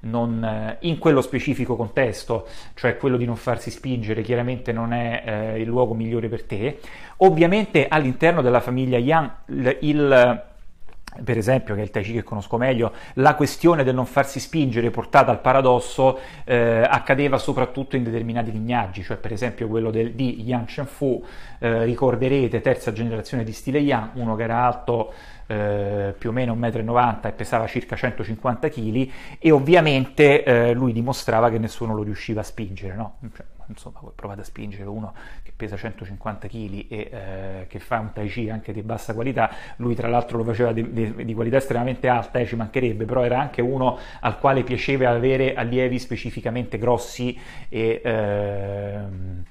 non, 0.00 0.44
eh, 0.44 0.76
in 0.80 0.98
quello 0.98 1.20
specifico 1.20 1.76
contesto, 1.76 2.46
cioè 2.74 2.96
quello 2.96 3.16
di 3.16 3.24
non 3.24 3.36
farsi 3.36 3.70
spingere, 3.70 4.22
chiaramente 4.22 4.72
non 4.72 4.92
è 4.92 5.22
eh, 5.24 5.60
il 5.60 5.66
luogo 5.66 5.94
migliore 5.94 6.28
per 6.28 6.44
te. 6.44 6.78
Ovviamente 7.18 7.88
all'interno 7.88 8.42
della 8.42 8.60
famiglia 8.60 8.98
Yang 8.98 9.30
il, 9.46 9.78
il 9.80 10.44
per 11.22 11.36
esempio, 11.36 11.74
che 11.74 11.80
è 11.80 11.84
il 11.84 11.90
Tai 11.90 12.02
Chi 12.02 12.12
che 12.12 12.22
conosco 12.22 12.56
meglio, 12.56 12.92
la 13.14 13.34
questione 13.34 13.84
del 13.84 13.94
non 13.94 14.06
farsi 14.06 14.40
spingere 14.40 14.90
portata 14.90 15.30
al 15.30 15.40
paradosso 15.40 16.18
eh, 16.44 16.86
accadeva 16.88 17.38
soprattutto 17.38 17.96
in 17.96 18.04
determinati 18.04 18.52
lignaggi, 18.52 19.02
cioè 19.02 19.16
per 19.16 19.32
esempio 19.32 19.68
quello 19.68 19.90
del, 19.90 20.12
di 20.12 20.42
Yang 20.42 20.68
Shenfu, 20.68 21.24
eh, 21.58 21.84
ricorderete, 21.84 22.60
terza 22.60 22.92
generazione 22.92 23.44
di 23.44 23.52
stile 23.52 23.78
Yang, 23.78 24.10
uno 24.14 24.36
che 24.36 24.42
era 24.42 24.64
alto 24.64 25.12
eh, 25.46 26.14
più 26.16 26.30
o 26.30 26.32
meno 26.32 26.54
1,90 26.54 26.84
m 26.84 27.18
e 27.22 27.32
pesava 27.32 27.66
circa 27.66 27.96
150 27.96 28.68
kg 28.68 29.10
e 29.38 29.50
ovviamente 29.50 30.42
eh, 30.42 30.72
lui 30.72 30.92
dimostrava 30.92 31.50
che 31.50 31.58
nessuno 31.58 31.94
lo 31.94 32.02
riusciva 32.02 32.40
a 32.40 32.44
spingere, 32.44 32.94
no? 32.94 33.18
cioè, 33.34 33.44
insomma 33.68 34.00
provate 34.14 34.40
a 34.40 34.44
spingere 34.44 34.84
uno 34.84 35.14
che 35.42 35.52
pesa 35.54 35.76
150 35.76 36.48
kg 36.48 36.86
e 36.88 37.10
eh, 37.10 37.66
che 37.68 37.78
fa 37.78 37.98
un 37.98 38.12
tai 38.12 38.28
chi 38.28 38.50
anche 38.50 38.72
di 38.72 38.82
bassa 38.82 39.14
qualità, 39.14 39.50
lui 39.76 39.94
tra 39.94 40.08
l'altro 40.08 40.38
lo 40.38 40.44
faceva 40.44 40.72
di, 40.72 40.92
di, 40.92 41.24
di 41.24 41.34
qualità 41.34 41.56
estremamente 41.56 42.08
alta, 42.08 42.38
eh, 42.38 42.46
ci 42.46 42.56
mancherebbe, 42.56 43.04
però 43.04 43.24
era 43.24 43.40
anche 43.40 43.62
uno 43.62 43.98
al 44.20 44.38
quale 44.38 44.62
piaceva 44.62 45.10
avere 45.10 45.54
allievi 45.54 45.98
specificamente 45.98 46.78
grossi 46.78 47.38
e... 47.68 48.00
Ehm, 48.04 49.44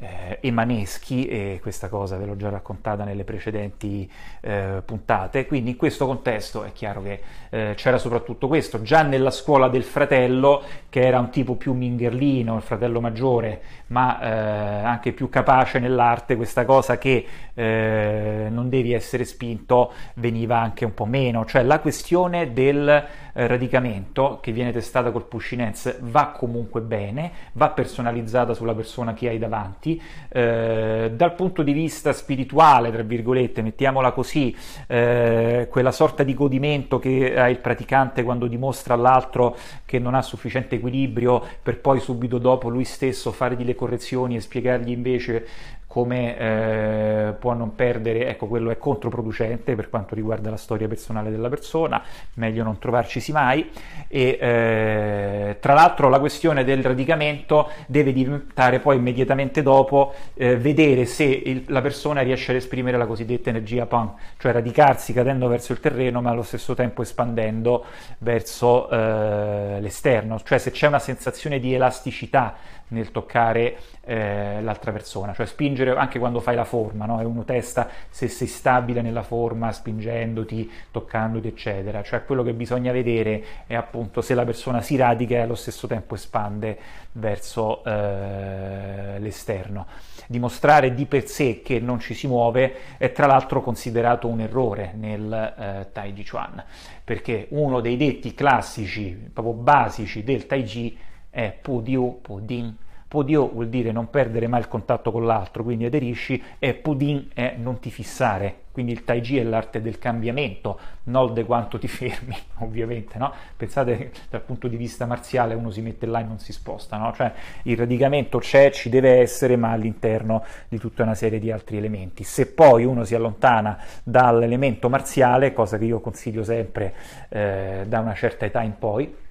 eh, 0.00 0.38
emaneschi 0.42 1.26
e 1.26 1.58
questa 1.60 1.88
cosa 1.88 2.16
ve 2.16 2.26
l'ho 2.26 2.36
già 2.36 2.48
raccontata 2.48 3.04
nelle 3.04 3.24
precedenti 3.24 4.10
eh, 4.40 4.82
puntate, 4.84 5.46
quindi 5.46 5.70
in 5.70 5.76
questo 5.76 6.06
contesto 6.06 6.62
è 6.62 6.72
chiaro 6.72 7.02
che 7.02 7.20
eh, 7.50 7.72
c'era 7.76 7.98
soprattutto 7.98 8.46
questo, 8.46 8.82
già 8.82 9.02
nella 9.02 9.30
scuola 9.30 9.68
del 9.68 9.82
fratello 9.82 10.62
che 10.88 11.00
era 11.00 11.18
un 11.18 11.30
tipo 11.30 11.56
più 11.56 11.72
mingherlino, 11.72 12.56
il 12.56 12.62
fratello 12.62 13.00
maggiore, 13.00 13.60
ma 13.88 14.20
eh, 14.20 14.84
anche 14.84 15.12
più 15.12 15.28
capace 15.28 15.78
nell'arte, 15.78 16.36
questa 16.36 16.64
cosa 16.64 16.98
che 16.98 17.26
eh, 17.54 18.46
non 18.50 18.68
devi 18.68 18.92
essere 18.92 19.24
spinto 19.24 19.92
veniva 20.14 20.58
anche 20.58 20.84
un 20.84 20.94
po' 20.94 21.06
meno, 21.06 21.44
cioè 21.44 21.62
la 21.62 21.80
questione 21.80 22.52
del 22.52 23.04
radicamento 23.46 24.38
che 24.42 24.52
viene 24.52 24.72
testata 24.72 25.10
col 25.10 25.26
Pushinense 25.26 25.98
va 26.00 26.28
comunque 26.36 26.80
bene, 26.80 27.30
va 27.52 27.70
personalizzata 27.70 28.54
sulla 28.54 28.74
persona 28.74 29.14
che 29.14 29.28
hai 29.28 29.38
davanti. 29.38 30.00
Eh, 30.28 31.12
dal 31.14 31.34
punto 31.34 31.62
di 31.62 31.72
vista 31.72 32.12
spirituale, 32.12 32.90
tra 32.90 33.02
virgolette, 33.02 33.62
mettiamola 33.62 34.12
così, 34.12 34.54
eh, 34.86 35.68
quella 35.70 35.92
sorta 35.92 36.22
di 36.22 36.34
godimento 36.34 36.98
che 36.98 37.38
ha 37.38 37.48
il 37.48 37.58
praticante 37.58 38.22
quando 38.22 38.46
dimostra 38.46 38.94
all'altro 38.94 39.56
che 39.84 39.98
non 39.98 40.14
ha 40.14 40.22
sufficiente 40.22 40.76
equilibrio 40.76 41.44
per 41.62 41.80
poi 41.80 42.00
subito 42.00 42.38
dopo 42.38 42.68
lui 42.68 42.84
stesso 42.84 43.30
fare 43.30 43.56
delle 43.56 43.74
correzioni 43.74 44.36
e 44.36 44.40
spiegargli 44.40 44.90
invece 44.90 45.46
come 45.88 46.36
eh, 46.36 47.32
può 47.32 47.54
non 47.54 47.74
perdere, 47.74 48.28
ecco 48.28 48.46
quello 48.46 48.70
è 48.70 48.76
controproducente 48.76 49.74
per 49.74 49.88
quanto 49.88 50.14
riguarda 50.14 50.50
la 50.50 50.58
storia 50.58 50.86
personale 50.86 51.30
della 51.30 51.48
persona, 51.48 52.02
meglio 52.34 52.62
non 52.62 52.78
trovarcisi 52.78 53.32
mai. 53.32 53.70
E 54.06 54.38
eh, 54.38 55.56
tra 55.60 55.72
l'altro 55.72 56.10
la 56.10 56.20
questione 56.20 56.62
del 56.62 56.84
radicamento 56.84 57.70
deve 57.86 58.12
diventare 58.12 58.80
poi 58.80 58.98
immediatamente 58.98 59.62
dopo 59.62 60.12
eh, 60.34 60.58
vedere 60.58 61.06
se 61.06 61.24
il, 61.24 61.64
la 61.68 61.80
persona 61.80 62.20
riesce 62.20 62.50
ad 62.50 62.58
esprimere 62.58 62.98
la 62.98 63.06
cosiddetta 63.06 63.48
energia 63.48 63.86
pan, 63.86 64.12
cioè 64.36 64.52
radicarsi 64.52 65.14
cadendo 65.14 65.48
verso 65.48 65.72
il 65.72 65.80
terreno 65.80 66.20
ma 66.20 66.30
allo 66.30 66.42
stesso 66.42 66.74
tempo 66.74 67.00
espandendo 67.00 67.86
verso 68.18 68.90
eh, 68.90 69.78
l'esterno, 69.80 70.38
cioè 70.44 70.58
se 70.58 70.70
c'è 70.70 70.86
una 70.86 70.98
sensazione 70.98 71.58
di 71.58 71.72
elasticità 71.72 72.76
nel 72.88 73.10
toccare 73.10 73.76
eh, 74.04 74.60
l'altra 74.62 74.92
persona, 74.92 75.34
cioè 75.34 75.46
spingere 75.46 75.94
anche 75.96 76.18
quando 76.18 76.40
fai 76.40 76.54
la 76.54 76.64
forma, 76.64 77.04
no? 77.04 77.20
e 77.20 77.24
uno 77.24 77.44
testa 77.44 77.88
se 78.08 78.28
sei 78.28 78.46
stabile 78.46 79.02
nella 79.02 79.22
forma, 79.22 79.70
spingendoti, 79.72 80.70
toccandoti, 80.90 81.48
eccetera. 81.48 82.02
Cioè 82.02 82.24
quello 82.24 82.42
che 82.42 82.52
bisogna 82.52 82.92
vedere 82.92 83.44
è 83.66 83.74
appunto 83.74 84.20
se 84.20 84.34
la 84.34 84.44
persona 84.44 84.80
si 84.80 84.96
radica 84.96 85.36
e 85.36 85.40
allo 85.40 85.54
stesso 85.54 85.86
tempo 85.86 86.14
espande 86.14 86.78
verso 87.12 87.84
eh, 87.84 89.18
l'esterno. 89.18 89.86
Dimostrare 90.26 90.94
di 90.94 91.06
per 91.06 91.26
sé 91.26 91.62
che 91.62 91.80
non 91.80 92.00
ci 92.00 92.14
si 92.14 92.26
muove 92.26 92.96
è 92.98 93.12
tra 93.12 93.26
l'altro 93.26 93.62
considerato 93.62 94.28
un 94.28 94.40
errore 94.40 94.92
nel 94.94 95.32
eh, 95.32 95.88
Tai 95.92 96.12
Chi 96.12 96.26
Chuan, 96.26 96.62
perché 97.02 97.46
uno 97.50 97.80
dei 97.80 97.96
detti 97.96 98.34
classici, 98.34 99.30
proprio 99.32 99.54
basici 99.54 100.22
del 100.24 100.46
Tai 100.46 100.62
Chi 100.62 100.98
è 101.38 101.56
Pudiu 101.62 102.18
Pudin. 102.20 102.76
Podio 103.06 103.48
vuol 103.48 103.68
dire 103.68 103.92
non 103.92 104.10
perdere 104.10 104.48
mai 104.48 104.58
il 104.58 104.68
contatto 104.68 105.12
con 105.12 105.24
l'altro, 105.24 105.62
quindi 105.62 105.84
aderisci, 105.84 106.42
e 106.58 106.74
Pudin 106.74 107.28
è 107.32 107.54
non 107.56 107.78
ti 107.78 107.90
fissare, 107.90 108.62
quindi 108.72 108.90
il 108.90 109.04
Tai 109.04 109.20
Chi 109.20 109.38
è 109.38 109.44
l'arte 109.44 109.80
del 109.80 109.98
cambiamento, 109.98 110.78
non 111.04 111.32
di 111.32 111.44
quanto 111.44 111.78
ti 111.78 111.86
fermi, 111.86 112.36
ovviamente, 112.58 113.16
no? 113.18 113.32
Pensate 113.56 114.10
dal 114.28 114.42
punto 114.42 114.66
di 114.66 114.76
vista 114.76 115.06
marziale 115.06 115.54
uno 115.54 115.70
si 115.70 115.80
mette 115.80 116.06
là 116.06 116.20
e 116.20 116.24
non 116.24 116.40
si 116.40 116.52
sposta, 116.52 116.96
no? 116.98 117.12
Cioè 117.14 117.32
il 117.62 117.76
radicamento 117.76 118.38
c'è, 118.38 118.72
ci 118.72 118.88
deve 118.88 119.20
essere, 119.20 119.56
ma 119.56 119.70
all'interno 119.70 120.44
di 120.68 120.78
tutta 120.78 121.04
una 121.04 121.14
serie 121.14 121.38
di 121.38 121.52
altri 121.52 121.76
elementi. 121.76 122.24
Se 122.24 122.46
poi 122.48 122.84
uno 122.84 123.04
si 123.04 123.14
allontana 123.14 123.78
dall'elemento 124.02 124.88
marziale, 124.88 125.52
cosa 125.52 125.78
che 125.78 125.84
io 125.84 126.00
consiglio 126.00 126.42
sempre 126.42 126.94
eh, 127.28 127.84
da 127.86 128.00
una 128.00 128.14
certa 128.14 128.44
età 128.44 128.60
in 128.60 128.76
poi, 128.76 129.26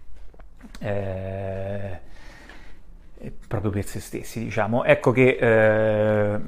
eh, 0.80 2.00
proprio 3.48 3.72
per 3.72 3.86
se 3.86 4.00
stessi, 4.00 4.44
diciamo. 4.44 4.84
Ecco 4.84 5.12
che 5.12 5.38
eh, 5.40 6.40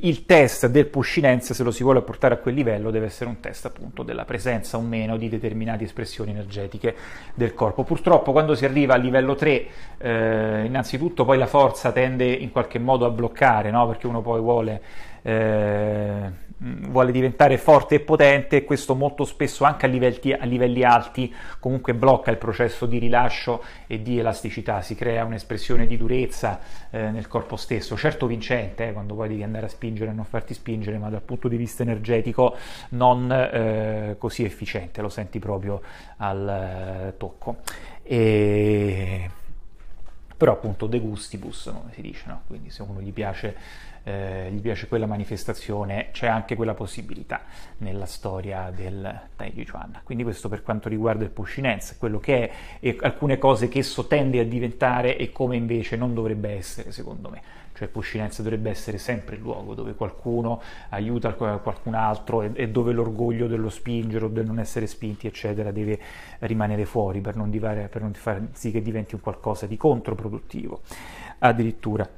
il 0.00 0.26
test 0.26 0.66
del 0.66 0.86
pushinense, 0.86 1.54
se 1.54 1.62
lo 1.62 1.70
si 1.70 1.82
vuole 1.82 2.02
portare 2.02 2.34
a 2.34 2.36
quel 2.38 2.54
livello, 2.54 2.90
deve 2.90 3.06
essere 3.06 3.30
un 3.30 3.40
test 3.40 3.64
appunto 3.64 4.02
della 4.02 4.24
presenza 4.24 4.76
o 4.76 4.80
meno 4.80 5.16
di 5.16 5.28
determinate 5.28 5.84
espressioni 5.84 6.30
energetiche 6.30 6.94
del 7.34 7.54
corpo. 7.54 7.84
Purtroppo 7.84 8.32
quando 8.32 8.54
si 8.54 8.64
arriva 8.64 8.94
a 8.94 8.96
livello 8.96 9.34
3, 9.34 9.66
eh, 9.98 10.62
innanzitutto 10.66 11.24
poi 11.24 11.38
la 11.38 11.46
forza 11.46 11.92
tende 11.92 12.26
in 12.26 12.50
qualche 12.50 12.78
modo 12.78 13.06
a 13.06 13.10
bloccare, 13.10 13.70
no? 13.70 13.86
perché 13.86 14.06
uno 14.06 14.20
poi 14.20 14.40
vuole... 14.40 14.82
Eh, 15.22 16.46
vuole 16.60 17.12
diventare 17.12 17.56
forte 17.56 17.96
e 17.96 18.00
potente 18.00 18.56
e 18.56 18.64
questo 18.64 18.94
molto 18.94 19.24
spesso 19.24 19.64
anche 19.64 19.86
a 19.86 19.88
livelli, 19.88 20.32
a 20.32 20.44
livelli, 20.44 20.82
alti 20.82 21.32
comunque 21.60 21.94
blocca 21.94 22.30
il 22.30 22.36
processo 22.36 22.86
di 22.86 22.98
rilascio 22.98 23.62
e 23.86 24.02
di 24.02 24.18
elasticità, 24.18 24.80
si 24.80 24.94
crea 24.94 25.24
un'espressione 25.24 25.86
di 25.86 25.96
durezza 25.96 26.58
eh, 26.90 27.10
nel 27.10 27.28
corpo 27.28 27.56
stesso, 27.56 27.96
certo 27.96 28.26
vincente 28.26 28.88
eh, 28.88 28.92
quando 28.92 29.14
poi 29.14 29.28
devi 29.28 29.42
andare 29.42 29.66
a 29.66 29.68
spingere 29.68 30.10
e 30.10 30.14
non 30.14 30.24
farti 30.24 30.52
spingere, 30.54 30.98
ma 30.98 31.08
dal 31.10 31.22
punto 31.22 31.46
di 31.46 31.56
vista 31.56 31.82
energetico 31.82 32.56
non 32.90 33.30
eh, 33.30 34.16
così 34.18 34.44
efficiente, 34.44 35.00
lo 35.00 35.08
senti 35.08 35.38
proprio 35.38 35.80
al 36.16 36.48
eh, 37.08 37.16
tocco. 37.16 37.58
E... 38.02 39.30
Però 40.36 40.52
appunto 40.52 40.86
de 40.86 41.00
gustibus, 41.00 41.64
come 41.64 41.92
si 41.92 42.00
dice, 42.00 42.24
no? 42.28 42.42
quindi 42.46 42.70
se 42.70 42.82
uno 42.82 43.00
gli 43.00 43.12
piace 43.12 43.56
eh, 44.08 44.50
gli 44.50 44.60
piace 44.60 44.88
quella 44.88 45.06
manifestazione, 45.06 46.08
c'è 46.12 46.26
anche 46.26 46.56
quella 46.56 46.74
possibilità 46.74 47.42
nella 47.78 48.06
storia 48.06 48.72
del 48.74 49.20
Tai 49.36 49.66
Chuan. 49.68 50.00
Quindi 50.02 50.24
questo 50.24 50.48
per 50.48 50.62
quanto 50.62 50.88
riguarda 50.88 51.24
il 51.24 51.30
Pushinense, 51.30 51.96
quello 51.98 52.18
che 52.18 52.48
è 52.48 52.52
e 52.80 52.96
alcune 53.02 53.38
cose 53.38 53.68
che 53.68 53.80
esso 53.80 54.06
tende 54.06 54.40
a 54.40 54.44
diventare 54.44 55.16
e 55.16 55.30
come 55.30 55.56
invece 55.56 55.96
non 55.96 56.14
dovrebbe 56.14 56.50
essere, 56.50 56.90
secondo 56.92 57.28
me 57.28 57.58
cioè 57.78 57.86
Puscinenza 57.86 58.42
dovrebbe 58.42 58.70
essere 58.70 58.98
sempre 58.98 59.36
il 59.36 59.40
luogo 59.40 59.74
dove 59.74 59.94
qualcuno 59.94 60.60
aiuta 60.88 61.32
qualcun 61.34 61.94
altro 61.94 62.42
e, 62.42 62.50
e 62.54 62.68
dove 62.70 62.90
l'orgoglio 62.90 63.46
dello 63.46 63.68
spingere 63.68 64.24
o 64.24 64.28
del 64.28 64.46
non 64.46 64.58
essere 64.58 64.88
spinti, 64.88 65.28
eccetera, 65.28 65.70
deve 65.70 66.00
rimanere 66.40 66.84
fuori 66.84 67.20
per 67.20 67.36
non, 67.36 67.50
divare, 67.50 67.86
per 67.86 68.02
non 68.02 68.12
far 68.14 68.48
sì 68.50 68.72
che 68.72 68.82
diventi 68.82 69.14
un 69.14 69.20
qualcosa 69.20 69.66
di 69.66 69.76
controproduttivo. 69.76 70.80
addirittura. 71.38 72.08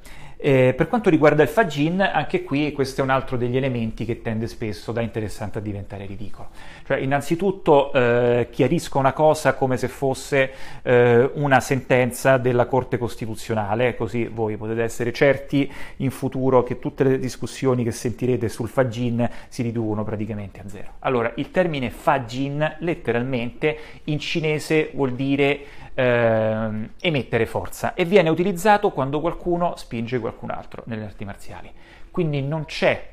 Eh, 0.43 0.73
per 0.75 0.87
quanto 0.87 1.11
riguarda 1.11 1.43
il 1.43 1.49
fagin, 1.49 2.01
anche 2.01 2.41
qui 2.41 2.71
questo 2.71 3.01
è 3.01 3.03
un 3.03 3.11
altro 3.11 3.37
degli 3.37 3.57
elementi 3.57 4.05
che 4.05 4.23
tende 4.23 4.47
spesso 4.47 4.91
da 4.91 5.01
interessante 5.01 5.59
a 5.59 5.61
diventare 5.61 6.07
ridicolo. 6.07 6.49
Cioè, 6.83 6.97
innanzitutto 6.97 7.93
eh, 7.93 8.47
chiarisco 8.49 8.97
una 8.97 9.13
cosa 9.13 9.53
come 9.53 9.77
se 9.77 9.87
fosse 9.87 10.51
eh, 10.81 11.29
una 11.35 11.59
sentenza 11.59 12.37
della 12.37 12.65
Corte 12.65 12.97
Costituzionale, 12.97 13.95
così 13.95 14.25
voi 14.25 14.57
potete 14.57 14.81
essere 14.81 15.13
certi 15.13 15.71
in 15.97 16.09
futuro 16.09 16.63
che 16.63 16.79
tutte 16.79 17.03
le 17.03 17.19
discussioni 17.19 17.83
che 17.83 17.91
sentirete 17.91 18.49
sul 18.49 18.67
fagin 18.67 19.29
si 19.47 19.61
riducono 19.61 20.03
praticamente 20.03 20.59
a 20.59 20.63
zero. 20.67 20.93
Allora, 21.01 21.31
il 21.35 21.51
termine 21.51 21.91
fagin 21.91 22.77
letteralmente 22.79 23.77
in 24.05 24.17
cinese 24.17 24.89
vuol 24.95 25.11
dire 25.11 25.80
eh, 25.93 26.89
emettere 26.99 27.45
forza 27.45 27.93
e 27.93 28.05
viene 28.05 28.29
utilizzato 28.29 28.91
quando 28.91 29.19
qualcuno 29.19 29.75
spinge 29.75 30.19
qualcun 30.19 30.51
altro 30.51 30.83
nelle 30.85 31.05
arti 31.05 31.25
marziali. 31.25 31.71
Quindi 32.09 32.41
non 32.41 32.65
c'è 32.65 33.09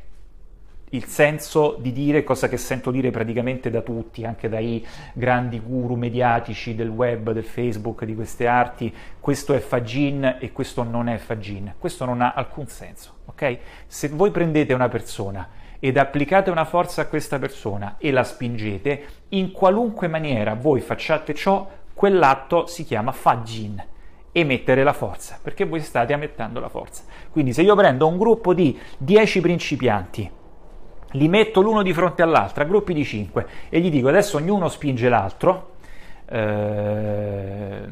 il 0.90 1.04
senso 1.04 1.76
di 1.78 1.92
dire 1.92 2.24
cosa 2.24 2.48
che 2.48 2.56
sento 2.56 2.90
dire 2.90 3.10
praticamente 3.10 3.70
da 3.70 3.82
tutti, 3.82 4.24
anche 4.24 4.48
dai 4.48 4.84
grandi 5.12 5.60
guru 5.60 5.96
mediatici 5.96 6.74
del 6.74 6.88
web, 6.88 7.32
del 7.32 7.44
Facebook, 7.44 8.04
di 8.04 8.14
queste 8.14 8.46
arti, 8.46 8.94
questo 9.20 9.54
è 9.54 9.58
Fagin 9.58 10.38
e 10.40 10.52
questo 10.52 10.82
non 10.82 11.08
è 11.08 11.18
Fagin. 11.18 11.74
Questo 11.78 12.04
non 12.04 12.22
ha 12.22 12.32
alcun 12.32 12.66
senso, 12.68 13.18
ok? 13.26 13.58
Se 13.86 14.08
voi 14.08 14.30
prendete 14.30 14.72
una 14.72 14.88
persona 14.88 15.48
ed 15.78 15.96
applicate 15.96 16.50
una 16.50 16.64
forza 16.64 17.02
a 17.02 17.06
questa 17.06 17.38
persona 17.38 17.96
e 17.98 18.10
la 18.10 18.24
spingete, 18.24 19.04
in 19.30 19.52
qualunque 19.52 20.08
maniera 20.08 20.54
voi 20.54 20.80
facciate 20.80 21.34
ciò, 21.34 21.68
quell'atto 21.98 22.66
si 22.66 22.84
chiama 22.84 23.10
fajin, 23.10 23.84
emettere 24.30 24.84
la 24.84 24.92
forza, 24.92 25.36
perché 25.42 25.64
voi 25.64 25.80
state 25.80 26.12
emettendo 26.12 26.60
la 26.60 26.68
forza. 26.68 27.02
Quindi 27.28 27.52
se 27.52 27.62
io 27.62 27.74
prendo 27.74 28.06
un 28.06 28.16
gruppo 28.16 28.54
di 28.54 28.78
10 28.98 29.40
principianti, 29.40 30.30
li 31.10 31.28
metto 31.28 31.60
l'uno 31.60 31.82
di 31.82 31.92
fronte 31.92 32.22
all'altro, 32.22 32.62
a 32.62 32.66
gruppi 32.66 32.94
di 32.94 33.04
5, 33.04 33.46
e 33.68 33.80
gli 33.80 33.90
dico 33.90 34.06
adesso 34.06 34.36
ognuno 34.36 34.68
spinge 34.68 35.08
l'altro, 35.08 35.72
eh, 36.26 37.88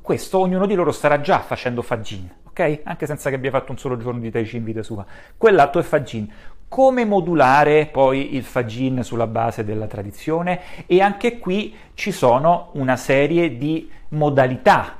questo 0.00 0.38
ognuno 0.38 0.64
di 0.64 0.74
loro 0.74 0.90
starà 0.90 1.20
già 1.20 1.40
facendo 1.40 1.82
fajin, 1.82 2.30
ok? 2.48 2.80
Anche 2.84 3.04
senza 3.04 3.28
che 3.28 3.36
abbia 3.36 3.50
fatto 3.50 3.72
un 3.72 3.78
solo 3.78 3.98
giorno 3.98 4.20
di 4.20 4.30
Tai 4.30 4.44
Chi 4.44 4.56
in 4.56 4.64
vita 4.64 4.82
sua. 4.82 5.04
Quell'atto 5.36 5.78
è 5.78 5.82
fajin 5.82 6.32
come 6.70 7.04
modulare 7.04 7.86
poi 7.86 8.36
il 8.36 8.44
fagin 8.44 9.02
sulla 9.02 9.26
base 9.26 9.64
della 9.64 9.88
tradizione 9.88 10.60
e 10.86 11.00
anche 11.00 11.40
qui 11.40 11.74
ci 11.94 12.12
sono 12.12 12.70
una 12.74 12.94
serie 12.94 13.58
di 13.58 13.90
modalità 14.10 14.96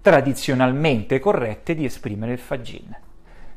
tradizionalmente 0.00 1.20
corrette 1.20 1.76
di 1.76 1.84
esprimere 1.84 2.32
il 2.32 2.40
fagin. 2.40 2.96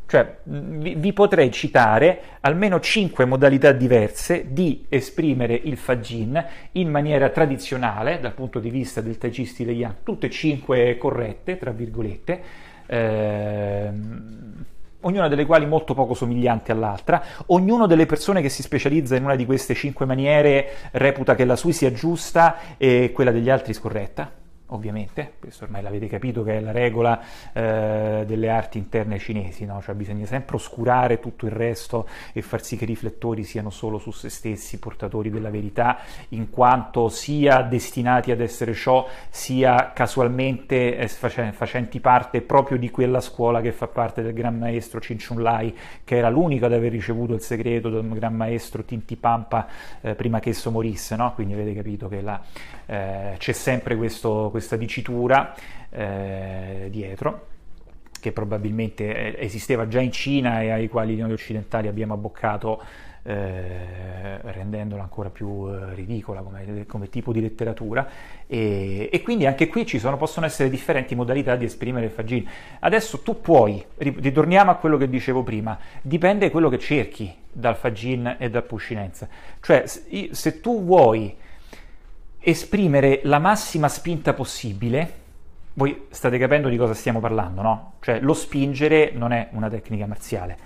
Cioè, 0.06 0.38
vi, 0.43 0.93
vi, 0.93 1.12
potrei 1.12 1.49
citare 1.49 2.38
almeno 2.41 2.80
cinque 2.80 3.25
modalità 3.25 3.71
diverse 3.71 4.54
di 4.54 4.86
esprimere 4.88 5.56
il 5.56 5.78
fagin 5.78 6.45
in 6.73 6.91
maniera 6.91 7.30
tradizionale 7.30 8.19
dal 8.19 8.36
punto 8.36 8.60
di 8.60 8.69
vista 8.69 9.01
del 9.01 9.17
Tai 9.17 9.32
Chi 9.32 9.45
stile 9.45 9.71
Yang, 9.71 9.95
tutte 10.04 10.30
cinque 10.30 10.99
corrette, 10.99 11.58
tra 11.58 11.71
virgolette. 11.71 12.41
Ehm, 12.86 14.65
ognuna 15.06 15.28
delle 15.28 15.46
quali 15.46 15.65
molto 15.65 15.94
poco 15.94 16.13
somiglianti 16.13 16.72
all'altra, 16.72 17.22
ognuna 17.48 17.88
delle 17.88 18.06
persone 18.06 18.41
che 18.41 18.50
si 18.50 18.62
specializza 18.62 19.15
in 19.15 19.24
una 19.24 19.36
di 19.36 19.46
queste 19.46 19.74
cinque 19.74 20.06
maniere 20.06 20.89
reputa 20.91 21.36
che 21.36 21.46
la 21.46 21.56
sua 21.56 21.72
sia 21.72 21.91
giusta 21.91 22.58
e 22.78 23.12
quella 23.13 23.32
degli 23.32 23.50
altri 23.50 23.74
scorretta 23.74 24.44
ovviamente, 24.67 25.34
questo 25.39 25.65
ormai 25.65 25.82
l'avete 25.82 26.08
capito 26.08 26.43
che 26.43 26.58
è 26.58 26.60
la 26.60 26.71
regola 26.71 27.21
eh, 27.54 28.23
delle 28.25 28.49
arti 28.49 28.78
interne 28.80 29.19
cinesi, 29.19 29.65
no? 29.65 29.82
cioè 29.82 29.93
bisogna 29.93 30.25
sempre 30.25 30.56
oscurare 30.56 31.19
tutto 31.19 31.45
il 31.45 31.51
resto 31.51 32.08
e 32.34 32.41
far 32.41 32.63
sì 32.63 32.75
che 32.75 32.86
i 32.86 32.88
riflettori 32.88 33.43
siano 33.43 33.69
solo 33.69 33.99
su 33.99 34.12
se 34.12 34.30
stessi, 34.30 34.80
portatori 34.80 35.30
della 35.30 35.51
verità, 35.51 35.99
in 36.30 36.49
quanto 36.49 37.10
sia 37.10 37.62
destinati 37.62 38.32
ad 38.32 38.41
essere 38.41 38.73
ciò, 38.73 39.08
sia 39.30 39.91
casualmente 39.93 40.97
eh, 40.97 41.08
facenti 41.08 41.99
parte 41.99 42.41
proprio 42.41 42.78
di 42.78 42.89
quella 42.89 43.21
scuola 43.21 43.62
che 43.62 43.71
fa 43.71 43.88
parte 43.88 44.23
del 44.23 44.34
gran 44.34 44.58
maestro 44.58 44.99
Chun 44.99 45.41
Lai, 45.41 45.75
che 46.04 46.17
era 46.17 46.30
l'unico 46.30 46.65
ad 46.65 46.73
aver 46.73 46.91
ricevuto 46.91 47.34
il 47.34 47.41
segreto 47.41 47.89
del 47.89 48.08
gran 48.10 48.34
maestro 48.34 48.84
Tinti 48.84 49.15
Pampa 49.15 49.67
eh, 50.01 50.15
prima 50.15 50.39
che 50.39 50.49
esso 50.49 50.71
morisse, 50.71 51.15
no? 51.15 51.34
quindi 51.34 51.54
avete 51.54 51.73
capito 51.73 52.08
che 52.08 52.21
la, 52.21 52.41
eh, 52.88 53.36
c'è 53.38 53.51
sempre 53.51 53.95
questo 53.95 54.49
questa 54.56 54.78
dicitura 54.78 55.54
eh, 55.89 56.88
dietro 56.89 57.48
che 58.22 58.32
probabilmente 58.32 59.36
eh, 59.36 59.46
esisteva 59.46 59.86
già 59.89 60.00
in 60.00 60.13
Cina 60.13 60.62
e 60.62 60.70
ai 60.72 60.88
quali 60.88 61.18
noi 61.18 61.34
occidentali 61.34 61.89
abbiamo 61.89 62.13
abboccato 62.13 62.82
eh, 63.24 64.39
rendendola 64.39 65.02
ancora 65.02 65.30
più 65.30 65.68
eh, 65.68 65.94
ridicola 65.94 66.39
come, 66.39 66.86
come, 66.88 67.10
tipo 67.10 67.34
di 67.34 67.41
letteratura 67.41 68.08
e, 68.48 69.10
e 69.12 69.22
quindi 69.24 69.46
anche 69.46 69.68
qui 69.68 69.86
ci 69.86 70.00
sono, 70.00 70.15
possono 70.15 70.46
essere 70.46 70.70
differenti 70.70 71.15
modalità 71.15 71.58
di 71.58 71.65
esprimere 71.65 72.06
il 72.06 72.12
fagin. 72.12 72.48
Adesso 72.80 73.24
tu 73.24 73.41
puoi, 73.41 73.84
ritorniamo 73.98 74.72
a 74.72 74.76
quello 74.76 74.96
che 74.96 75.10
dicevo 75.10 75.44
prima, 75.44 75.78
dipende 76.02 76.50
quello 76.50 76.70
che 76.70 76.80
cerchi 76.80 77.30
dal 77.52 77.76
fagin 77.76 78.38
e 78.39 78.50
dal 78.50 78.63
puscinenza, 78.63 79.28
cioè 79.60 79.84
se 79.86 80.62
tu 80.62 80.82
vuoi 80.86 81.44
esprimere 82.46 83.22
la 83.24 83.40
massima 83.40 83.88
spinta 83.90 84.34
possibile. 84.34 85.24
Voi 85.74 86.06
state 86.10 86.38
capendo 86.38 86.70
di 86.70 86.78
cosa 86.78 86.94
stiamo 86.94 87.20
parlando, 87.20 87.62
no? 87.62 87.94
Cioè 88.00 88.20
lo 88.20 88.34
spingere 88.34 89.12
non 89.14 89.34
è 89.34 89.50
una 89.52 89.68
tecnica 89.68 90.06
marziale, 90.06 90.58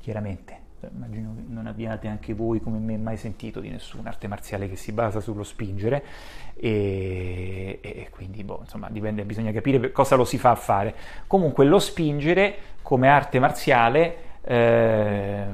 chiaramente. 0.00 0.60
Immagino 0.92 1.34
che 1.34 1.42
non 1.46 1.66
abbiate 1.66 2.08
anche 2.08 2.34
voi 2.34 2.60
come 2.60 2.78
me 2.78 2.96
mai 2.98 3.16
sentito 3.16 3.60
di 3.60 3.70
nessuna 3.70 4.08
arte 4.08 4.26
marziale 4.26 4.68
che 4.68 4.74
si 4.74 4.90
basa 4.90 5.20
sullo 5.20 5.44
spingere 5.44 6.02
e, 6.56 7.78
e 7.80 8.08
quindi 8.10 8.42
boh, 8.42 8.58
insomma 8.62 8.88
dipende, 8.90 9.24
bisogna 9.24 9.52
capire 9.52 9.92
cosa 9.92 10.16
lo 10.16 10.24
si 10.24 10.38
fa 10.38 10.50
a 10.50 10.56
fare. 10.56 10.94
Comunque 11.26 11.64
lo 11.64 11.78
spingere 11.78 12.56
come 12.82 13.08
arte 13.08 13.38
marziale 13.38 14.16
eh, 14.42 15.46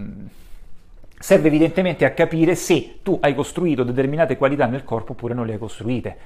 serve 1.18 1.48
evidentemente 1.48 2.04
a 2.04 2.12
capire 2.12 2.54
se 2.54 2.98
tu 3.02 3.18
hai 3.20 3.34
costruito 3.34 3.82
determinate 3.82 4.36
qualità 4.36 4.66
nel 4.66 4.84
corpo 4.84 5.12
oppure 5.12 5.34
non 5.34 5.46
le 5.46 5.52
hai 5.54 5.58
costruite 5.58 6.16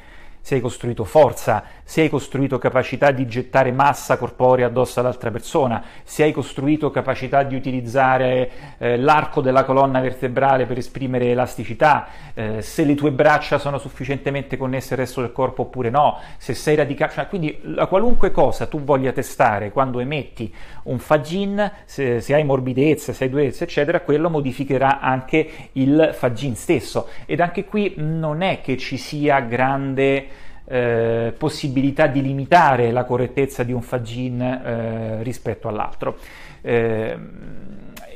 se 0.43 0.57
hai 0.57 0.61
costruito 0.61 1.05
forza, 1.05 1.63
se 1.85 2.01
hai 2.01 2.09
costruito 2.09 2.59
capacità 2.59 3.13
di 3.13 3.27
gettare 3.29 3.71
massa 3.71 4.17
corporea 4.17 4.67
addosso 4.67 4.99
all'altra 4.99 5.31
persona, 5.31 5.85
se 6.03 6.25
hai 6.25 6.33
costruito 6.33 6.91
capacità 6.91 7.45
di 7.45 7.55
utilizzare 7.55 8.51
eh, 8.79 8.97
l'arco 8.99 9.41
della 9.41 9.63
colonna 9.63 10.01
vertebrale 10.01 10.67
per 10.67 10.79
esprimere 10.79 11.31
elasticità, 11.31 12.09
eh, 12.35 12.61
se 12.61 12.85
le 12.85 12.97
tue 12.97 13.13
braccia 13.13 13.59
sono 13.59 13.79
sufficientemente 13.79 14.57
connesse 14.57 14.95
al 14.95 15.01
resto 15.01 15.21
del 15.21 15.31
corpo 15.31 15.63
oppure 15.63 15.91
no, 15.91 16.19
se 16.39 16.55
sei 16.55 16.75
radicato, 16.75 17.13
cioè, 17.15 17.29
quindi 17.29 17.61
la 17.63 17.87
qualunque 17.87 18.33
cosa 18.33 18.67
tu 18.67 18.81
voglia 18.83 19.13
testare 19.13 19.71
quando 19.71 20.01
emetti 20.01 20.53
un 20.85 20.99
fagin, 20.99 21.71
se, 21.85 22.21
se 22.21 22.35
hai 22.35 22.43
morbidezza, 22.43 23.13
se 23.13 23.25
hai 23.25 23.31
durezza, 23.31 23.63
eccetera, 23.63 24.01
quello 24.01 24.29
modificherà 24.29 24.99
anche 24.99 25.69
il 25.73 26.11
fagin 26.13 26.57
stesso. 26.57 27.09
Ed 27.27 27.39
anche 27.39 27.65
qui 27.65 27.95
non 27.97 28.43
è 28.43 28.61
che 28.61 28.77
ci 28.77 28.97
sia 28.97 29.39
grande 29.39 30.32
eh, 30.73 31.35
possibilità 31.37 32.07
di 32.07 32.23
limitare 32.23 32.91
la 32.93 33.05
correttezza 33.05 33.63
di 33.63 33.73
un 33.73 33.83
fagin 33.83 34.41
eh, 34.41 35.23
rispetto 35.23 35.69
all'altro. 35.69 36.17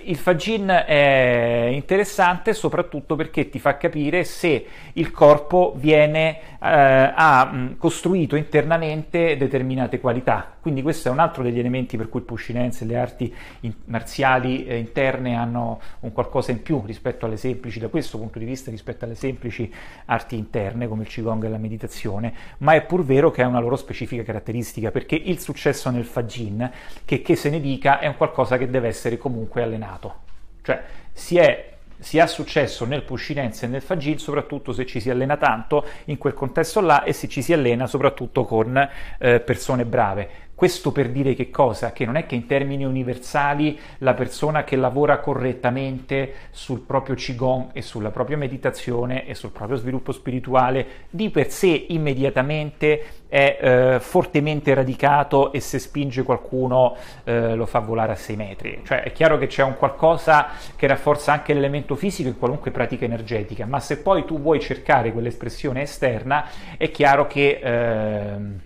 Il 0.08 0.16
fagin 0.16 0.68
è 0.68 1.68
interessante 1.72 2.54
soprattutto 2.54 3.16
perché 3.16 3.48
ti 3.48 3.58
fa 3.58 3.76
capire 3.76 4.22
se 4.22 4.64
il 4.92 5.10
corpo 5.10 5.74
viene, 5.76 6.38
eh, 6.38 6.42
ha 6.60 7.72
costruito 7.76 8.36
internamente 8.36 9.36
determinate 9.36 9.98
qualità. 9.98 10.54
Quindi 10.60 10.82
questo 10.82 11.08
è 11.08 11.10
un 11.10 11.18
altro 11.18 11.42
degli 11.42 11.58
elementi 11.58 11.96
per 11.96 12.08
cui 12.08 12.20
il 12.20 12.26
Pushinense 12.26 12.84
e 12.84 12.86
le 12.86 12.96
arti 12.98 13.34
in, 13.60 13.72
marziali 13.86 14.64
eh, 14.66 14.76
interne 14.76 15.36
hanno 15.36 15.80
un 16.00 16.12
qualcosa 16.12 16.52
in 16.52 16.62
più 16.62 16.82
rispetto 16.84 17.26
alle 17.26 17.36
semplici, 17.36 17.80
da 17.80 17.88
questo 17.88 18.18
punto 18.18 18.38
di 18.38 18.44
vista, 18.44 18.70
rispetto 18.70 19.04
alle 19.04 19.14
semplici 19.16 19.72
arti 20.06 20.36
interne 20.36 20.86
come 20.86 21.02
il 21.02 21.08
Qigong 21.08 21.44
e 21.44 21.48
la 21.48 21.58
meditazione, 21.58 22.32
ma 22.58 22.74
è 22.74 22.82
pur 22.82 23.04
vero 23.04 23.30
che 23.30 23.42
ha 23.42 23.46
una 23.48 23.60
loro 23.60 23.76
specifica 23.76 24.22
caratteristica 24.22 24.90
perché 24.90 25.16
il 25.16 25.40
successo 25.40 25.90
nel 25.90 26.04
fagin, 26.04 26.70
che, 27.04 27.22
che 27.22 27.34
se 27.34 27.50
ne 27.50 27.60
dica, 27.60 27.98
è 27.98 28.06
un 28.06 28.16
qualcosa 28.16 28.56
che 28.56 28.68
deve 28.68 28.88
essere 28.88 29.18
comunque 29.18 29.62
allenato 29.62 29.95
allenato. 29.96 30.14
Cioè 30.62 30.82
si, 31.12 31.38
è, 31.38 31.74
si 31.98 32.18
ha 32.18 32.26
successo 32.26 32.84
nel 32.84 33.02
puscinense 33.02 33.66
e 33.66 33.68
nel 33.68 33.82
fagil 33.82 34.18
soprattutto 34.18 34.72
se 34.72 34.86
ci 34.86 35.00
si 35.00 35.10
allena 35.10 35.36
tanto 35.36 35.84
in 36.06 36.18
quel 36.18 36.34
contesto 36.34 36.80
là 36.80 37.02
e 37.04 37.12
se 37.12 37.28
ci 37.28 37.42
si 37.42 37.52
allena 37.52 37.86
soprattutto 37.86 38.44
con 38.44 38.76
eh, 39.18 39.40
persone 39.40 39.84
brave. 39.84 40.28
Questo 40.56 40.90
per 40.90 41.10
dire 41.10 41.34
che 41.34 41.50
cosa? 41.50 41.92
Che 41.92 42.06
non 42.06 42.16
è 42.16 42.24
che 42.24 42.34
in 42.34 42.46
termini 42.46 42.82
universali 42.82 43.78
la 43.98 44.14
persona 44.14 44.64
che 44.64 44.76
lavora 44.76 45.18
correttamente 45.18 46.32
sul 46.50 46.80
proprio 46.80 47.14
Qigong 47.14 47.72
e 47.74 47.82
sulla 47.82 48.10
propria 48.10 48.38
meditazione 48.38 49.26
e 49.26 49.34
sul 49.34 49.50
proprio 49.50 49.76
sviluppo 49.76 50.12
spirituale 50.12 50.86
di 51.10 51.28
per 51.28 51.50
sé 51.50 51.84
immediatamente 51.90 53.02
è 53.28 53.58
eh, 53.60 54.00
fortemente 54.00 54.72
radicato 54.72 55.52
e 55.52 55.60
se 55.60 55.78
spinge 55.78 56.22
qualcuno 56.22 56.96
eh, 57.24 57.54
lo 57.54 57.66
fa 57.66 57.80
volare 57.80 58.12
a 58.12 58.16
6 58.16 58.36
metri. 58.36 58.80
Cioè 58.82 59.02
è 59.02 59.12
chiaro 59.12 59.36
che 59.36 59.48
c'è 59.48 59.62
un 59.62 59.76
qualcosa 59.76 60.46
che 60.74 60.86
rafforza 60.86 61.34
anche 61.34 61.52
l'elemento 61.52 61.96
fisico 61.96 62.30
in 62.30 62.38
qualunque 62.38 62.70
pratica 62.70 63.04
energetica, 63.04 63.66
ma 63.66 63.78
se 63.78 63.98
poi 63.98 64.24
tu 64.24 64.40
vuoi 64.40 64.58
cercare 64.60 65.12
quell'espressione 65.12 65.82
esterna 65.82 66.48
è 66.78 66.90
chiaro 66.90 67.26
che 67.26 67.60
eh, 67.62 68.65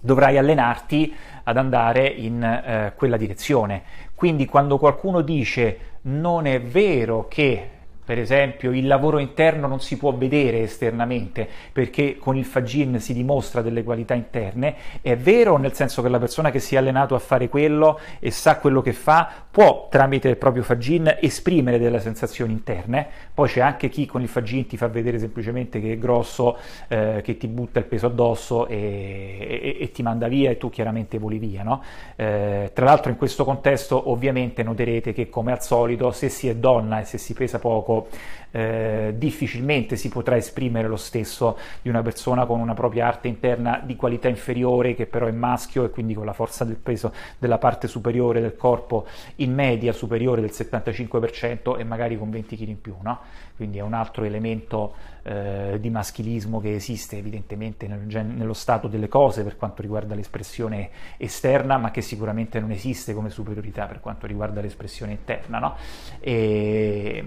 dovrai 0.00 0.38
allenarti 0.38 1.14
ad 1.44 1.56
andare 1.56 2.06
in 2.06 2.42
eh, 2.42 2.92
quella 2.96 3.16
direzione. 3.16 3.82
Quindi 4.14 4.46
quando 4.46 4.78
qualcuno 4.78 5.20
dice 5.20 5.78
non 6.02 6.46
è 6.46 6.60
vero 6.60 7.26
che 7.28 7.70
per 8.08 8.18
esempio, 8.18 8.72
il 8.72 8.86
lavoro 8.86 9.18
interno 9.18 9.66
non 9.66 9.80
si 9.80 9.98
può 9.98 10.14
vedere 10.14 10.62
esternamente 10.62 11.46
perché 11.70 12.16
con 12.16 12.38
il 12.38 12.46
Fagin 12.46 13.00
si 13.00 13.12
dimostra 13.12 13.60
delle 13.60 13.84
qualità 13.84 14.14
interne. 14.14 14.76
È 15.02 15.14
vero 15.14 15.58
nel 15.58 15.74
senso 15.74 16.00
che 16.00 16.08
la 16.08 16.18
persona 16.18 16.50
che 16.50 16.58
si 16.58 16.74
è 16.74 16.78
allenato 16.78 17.14
a 17.14 17.18
fare 17.18 17.50
quello 17.50 18.00
e 18.18 18.30
sa 18.30 18.56
quello 18.56 18.80
che 18.80 18.94
fa 18.94 19.30
può 19.50 19.88
tramite 19.90 20.30
il 20.30 20.38
proprio 20.38 20.62
Fagin 20.62 21.18
esprimere 21.20 21.78
delle 21.78 22.00
sensazioni 22.00 22.50
interne. 22.50 23.06
Poi 23.34 23.46
c'è 23.46 23.60
anche 23.60 23.90
chi 23.90 24.06
con 24.06 24.22
il 24.22 24.28
Fagin 24.28 24.66
ti 24.66 24.78
fa 24.78 24.88
vedere 24.88 25.18
semplicemente 25.18 25.78
che 25.78 25.92
è 25.92 25.98
grosso, 25.98 26.56
eh, 26.88 27.20
che 27.22 27.36
ti 27.36 27.46
butta 27.46 27.78
il 27.78 27.84
peso 27.84 28.06
addosso 28.06 28.68
e, 28.68 29.36
e, 29.38 29.76
e, 29.80 29.90
ti 29.90 30.02
manda 30.02 30.28
via 30.28 30.48
e 30.48 30.56
tu 30.56 30.70
chiaramente 30.70 31.18
voli 31.18 31.36
via. 31.36 31.62
No? 31.62 31.82
Eh, 32.16 32.70
tra 32.72 32.86
l'altro 32.86 33.10
in 33.10 33.18
questo 33.18 33.44
contesto 33.44 34.10
ovviamente 34.10 34.62
noterete 34.62 35.12
che 35.12 35.28
come 35.28 35.52
al 35.52 35.62
solito 35.62 36.10
se 36.10 36.30
si 36.30 36.48
è 36.48 36.56
donna 36.56 37.00
e 37.00 37.04
se 37.04 37.18
si 37.18 37.34
pesa 37.34 37.58
poco 37.58 37.96
eh, 38.50 39.14
difficilmente 39.16 39.96
si 39.96 40.08
potrà 40.08 40.36
esprimere 40.36 40.88
lo 40.88 40.96
stesso 40.96 41.58
di 41.82 41.88
una 41.88 42.02
persona 42.02 42.46
con 42.46 42.60
una 42.60 42.74
propria 42.74 43.06
arte 43.06 43.28
interna 43.28 43.80
di 43.84 43.94
qualità 43.96 44.28
inferiore 44.28 44.94
che 44.94 45.06
però 45.06 45.26
è 45.26 45.30
maschio 45.32 45.84
e 45.84 45.90
quindi 45.90 46.14
con 46.14 46.24
la 46.24 46.32
forza 46.32 46.64
del 46.64 46.76
peso 46.76 47.12
della 47.38 47.58
parte 47.58 47.88
superiore 47.88 48.40
del 48.40 48.56
corpo 48.56 49.06
in 49.36 49.52
media 49.52 49.92
superiore 49.92 50.40
del 50.40 50.50
75% 50.52 51.78
e 51.78 51.84
magari 51.84 52.16
con 52.16 52.30
20 52.30 52.56
kg 52.56 52.68
in 52.68 52.80
più, 52.80 52.94
no? 53.02 53.20
Quindi 53.54 53.78
è 53.78 53.82
un 53.82 53.92
altro 53.92 54.24
elemento 54.24 54.94
eh, 55.24 55.78
di 55.80 55.90
maschilismo 55.90 56.60
che 56.60 56.74
esiste 56.74 57.18
evidentemente 57.18 57.88
nel, 57.88 58.24
nello 58.24 58.54
stato 58.54 58.86
delle 58.86 59.08
cose 59.08 59.42
per 59.42 59.56
quanto 59.56 59.82
riguarda 59.82 60.14
l'espressione 60.14 60.90
esterna, 61.16 61.76
ma 61.76 61.90
che 61.90 62.00
sicuramente 62.00 62.60
non 62.60 62.70
esiste 62.70 63.12
come 63.14 63.30
superiorità 63.30 63.86
per 63.86 64.00
quanto 64.00 64.26
riguarda 64.26 64.60
l'espressione 64.60 65.12
interna, 65.12 65.58
no? 65.58 65.76
E, 66.20 67.24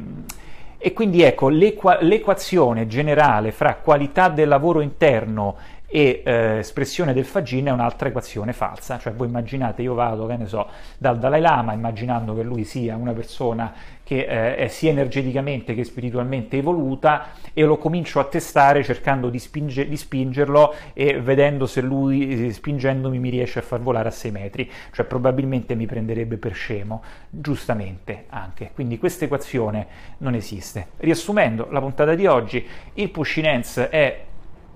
e 0.81 0.93
quindi 0.93 1.21
ecco, 1.21 1.47
l'equa- 1.47 1.99
l'equazione 2.01 2.87
generale 2.87 3.51
fra 3.51 3.75
qualità 3.75 4.29
del 4.29 4.47
lavoro 4.47 4.81
interno 4.81 5.55
e 5.93 6.21
eh, 6.23 6.59
espressione 6.59 7.13
del 7.13 7.25
Fagin 7.25 7.65
è 7.65 7.71
un'altra 7.71 8.07
equazione 8.07 8.53
falsa, 8.53 8.97
cioè 8.97 9.11
voi 9.11 9.27
immaginate 9.27 9.81
io 9.81 9.93
vado, 9.93 10.25
che 10.25 10.37
ne 10.37 10.45
so, 10.45 10.69
dal 10.97 11.19
Dalai 11.19 11.41
Lama 11.41 11.73
immaginando 11.73 12.33
che 12.33 12.43
lui 12.43 12.63
sia 12.63 12.95
una 12.95 13.11
persona 13.11 13.73
che 14.01 14.25
eh, 14.25 14.55
è 14.55 14.67
sia 14.69 14.89
energeticamente 14.89 15.75
che 15.75 15.83
spiritualmente 15.83 16.57
evoluta 16.57 17.31
e 17.53 17.63
lo 17.63 17.77
comincio 17.77 18.21
a 18.21 18.23
testare 18.23 18.83
cercando 18.83 19.29
di, 19.29 19.37
spinge, 19.37 19.87
di 19.87 19.97
spingerlo 19.97 20.73
e 20.93 21.19
vedendo 21.19 21.65
se 21.65 21.81
lui 21.81 22.45
eh, 22.45 22.53
spingendomi 22.53 23.19
mi 23.19 23.29
riesce 23.29 23.59
a 23.59 23.61
far 23.61 23.81
volare 23.81 24.07
a 24.07 24.11
6 24.11 24.31
metri, 24.31 24.71
cioè 24.93 25.05
probabilmente 25.05 25.75
mi 25.75 25.87
prenderebbe 25.87 26.37
per 26.37 26.53
scemo, 26.53 27.03
giustamente 27.29 28.27
anche. 28.29 28.71
Quindi 28.73 28.97
questa 28.97 29.25
equazione 29.25 29.87
non 30.19 30.35
esiste. 30.35 30.87
Riassumendo 30.97 31.67
la 31.69 31.81
puntata 31.81 32.15
di 32.15 32.25
oggi, 32.27 32.65
il 32.93 33.09
Pushinense 33.09 33.89
è 33.89 34.29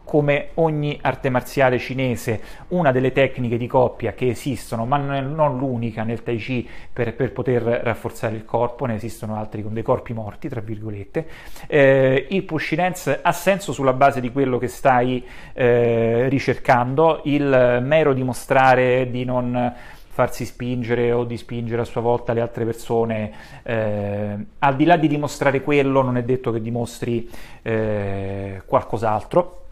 come 0.05 0.49
ogni 0.53 0.97
arte 1.01 1.29
marziale 1.29 1.79
cinese, 1.79 2.39
una 2.69 2.91
delle 2.91 3.11
tecniche 3.11 3.57
di 3.57 3.67
coppia 3.67 4.13
che 4.13 4.29
esistono, 4.29 4.85
ma 4.85 4.97
non 4.97 5.57
l'unica 5.57 6.03
nel 6.03 6.23
Tai 6.23 6.37
Chi 6.37 6.67
per, 6.93 7.15
per 7.15 7.33
poter 7.33 7.63
rafforzare 7.63 8.35
il 8.35 8.45
corpo, 8.45 8.85
ne 8.85 8.95
esistono 8.95 9.35
altri 9.35 9.63
con 9.63 9.73
dei 9.73 9.83
corpi 9.83 10.13
morti, 10.13 10.47
tra 10.47 10.61
virgolette. 10.61 11.27
Eh, 11.67 12.27
il 12.29 12.43
push 12.43 12.75
dance 12.75 13.19
ha 13.21 13.31
senso 13.31 13.73
sulla 13.73 13.93
base 13.93 14.21
di 14.21 14.31
quello 14.31 14.57
che 14.57 14.67
stai 14.67 15.25
eh, 15.53 16.29
ricercando, 16.29 17.21
il 17.25 17.79
mero 17.81 18.13
dimostrare 18.13 19.09
di 19.09 19.25
non 19.25 19.73
farsi 20.15 20.45
spingere 20.45 21.11
o 21.11 21.25
di 21.25 21.35
spingere 21.35 21.81
a 21.81 21.85
sua 21.85 21.99
volta 21.99 22.31
le 22.31 22.39
altre 22.39 22.63
persone, 22.63 23.33
eh, 23.63 24.37
al 24.59 24.75
di 24.77 24.85
là 24.85 24.95
di 24.95 25.09
dimostrare 25.09 25.61
quello 25.61 26.01
non 26.01 26.15
è 26.15 26.23
detto 26.23 26.53
che 26.53 26.61
dimostri 26.61 27.29
eh, 27.63 28.61
qualcos'altro 28.65 29.64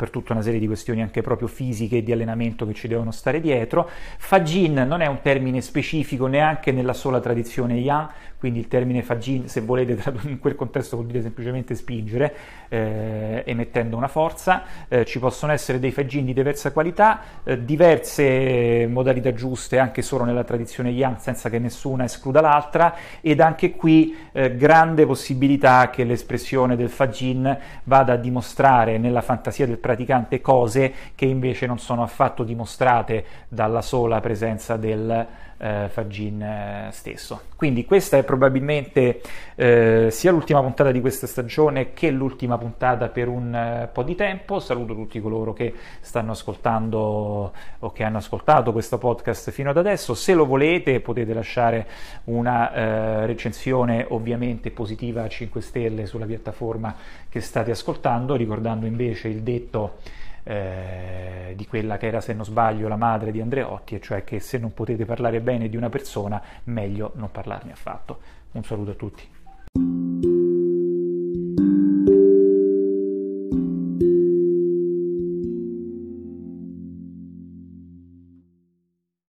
per 0.00 0.08
tutta 0.08 0.32
una 0.32 0.40
serie 0.40 0.58
di 0.58 0.66
questioni 0.66 1.02
anche 1.02 1.20
proprio 1.20 1.46
fisiche 1.46 1.98
e 1.98 2.02
di 2.02 2.10
allenamento 2.10 2.66
che 2.66 2.72
ci 2.72 2.88
devono 2.88 3.10
stare 3.10 3.38
dietro. 3.38 3.86
Fajin 4.16 4.72
non 4.88 5.02
è 5.02 5.06
un 5.06 5.20
termine 5.20 5.60
specifico 5.60 6.26
neanche 6.26 6.72
nella 6.72 6.94
sola 6.94 7.20
tradizione 7.20 7.74
Yang, 7.74 8.08
quindi 8.40 8.58
il 8.58 8.68
termine 8.68 9.02
fagin, 9.02 9.48
se 9.48 9.60
volete 9.60 9.98
in 10.26 10.38
quel 10.38 10.54
contesto 10.54 10.96
vuol 10.96 11.08
dire 11.08 11.20
semplicemente 11.20 11.74
spingere, 11.74 12.34
eh, 12.70 13.42
emettendo 13.44 13.98
una 13.98 14.08
forza, 14.08 14.62
eh, 14.88 15.04
ci 15.04 15.18
possono 15.18 15.52
essere 15.52 15.78
dei 15.78 15.92
fagin 15.92 16.24
di 16.24 16.32
diversa 16.32 16.72
qualità, 16.72 17.20
eh, 17.44 17.62
diverse 17.62 18.86
modalità 18.88 19.34
giuste 19.34 19.78
anche 19.78 20.00
solo 20.00 20.24
nella 20.24 20.42
tradizione 20.42 20.88
yang, 20.88 21.18
senza 21.18 21.50
che 21.50 21.58
nessuna 21.58 22.04
escluda 22.04 22.40
l'altra, 22.40 22.94
ed 23.20 23.40
anche 23.40 23.72
qui 23.72 24.16
eh, 24.32 24.56
grande 24.56 25.04
possibilità 25.04 25.90
che 25.90 26.04
l'espressione 26.04 26.76
del 26.76 26.88
fagin 26.88 27.58
vada 27.84 28.14
a 28.14 28.16
dimostrare 28.16 28.96
nella 28.96 29.20
fantasia 29.20 29.66
del 29.66 29.76
praticante 29.76 30.40
cose 30.40 30.94
che 31.14 31.26
invece 31.26 31.66
non 31.66 31.78
sono 31.78 32.02
affatto 32.02 32.42
dimostrate 32.42 33.22
dalla 33.48 33.82
sola 33.82 34.18
presenza 34.20 34.78
del 34.78 35.48
eh, 35.60 35.88
Fagin 35.90 36.42
eh, 36.42 36.88
stesso. 36.90 37.42
Quindi 37.54 37.84
questa 37.84 38.16
è 38.16 38.24
probabilmente 38.24 39.20
eh, 39.54 40.08
sia 40.10 40.30
l'ultima 40.30 40.60
puntata 40.60 40.90
di 40.90 41.00
questa 41.00 41.26
stagione 41.26 41.92
che 41.92 42.10
l'ultima 42.10 42.56
puntata 42.56 43.08
per 43.08 43.28
un 43.28 43.54
eh, 43.54 43.88
po' 43.92 44.02
di 44.02 44.14
tempo. 44.14 44.58
Saluto 44.60 44.94
tutti 44.94 45.20
coloro 45.20 45.52
che 45.52 45.74
stanno 46.00 46.32
ascoltando 46.32 47.52
o 47.78 47.92
che 47.92 48.02
hanno 48.02 48.18
ascoltato 48.18 48.72
questo 48.72 48.96
podcast 48.96 49.50
fino 49.50 49.70
ad 49.70 49.76
adesso. 49.76 50.14
Se 50.14 50.32
lo 50.32 50.46
volete 50.46 51.00
potete 51.00 51.34
lasciare 51.34 51.86
una 52.24 52.72
eh, 52.72 53.26
recensione 53.26 54.06
ovviamente 54.08 54.70
positiva 54.70 55.22
a 55.22 55.28
5 55.28 55.60
stelle 55.60 56.06
sulla 56.06 56.26
piattaforma 56.26 56.94
che 57.28 57.40
state 57.40 57.70
ascoltando, 57.70 58.34
ricordando 58.34 58.86
invece 58.86 59.28
il 59.28 59.42
detto 59.42 59.98
eh, 60.42 61.54
di 61.56 61.66
quella 61.66 61.96
che 61.96 62.06
era, 62.06 62.20
se 62.20 62.32
non 62.32 62.44
sbaglio, 62.44 62.88
la 62.88 62.96
madre 62.96 63.32
di 63.32 63.40
Andreotti, 63.40 63.96
e 63.96 64.00
cioè 64.00 64.24
che 64.24 64.40
se 64.40 64.58
non 64.58 64.72
potete 64.74 65.04
parlare 65.04 65.40
bene 65.40 65.68
di 65.68 65.76
una 65.76 65.88
persona, 65.88 66.40
meglio 66.64 67.12
non 67.14 67.30
parlarne 67.30 67.72
affatto. 67.72 68.18
Un 68.52 68.64
saluto 68.64 68.90
a 68.90 68.94
tutti. 68.94 70.29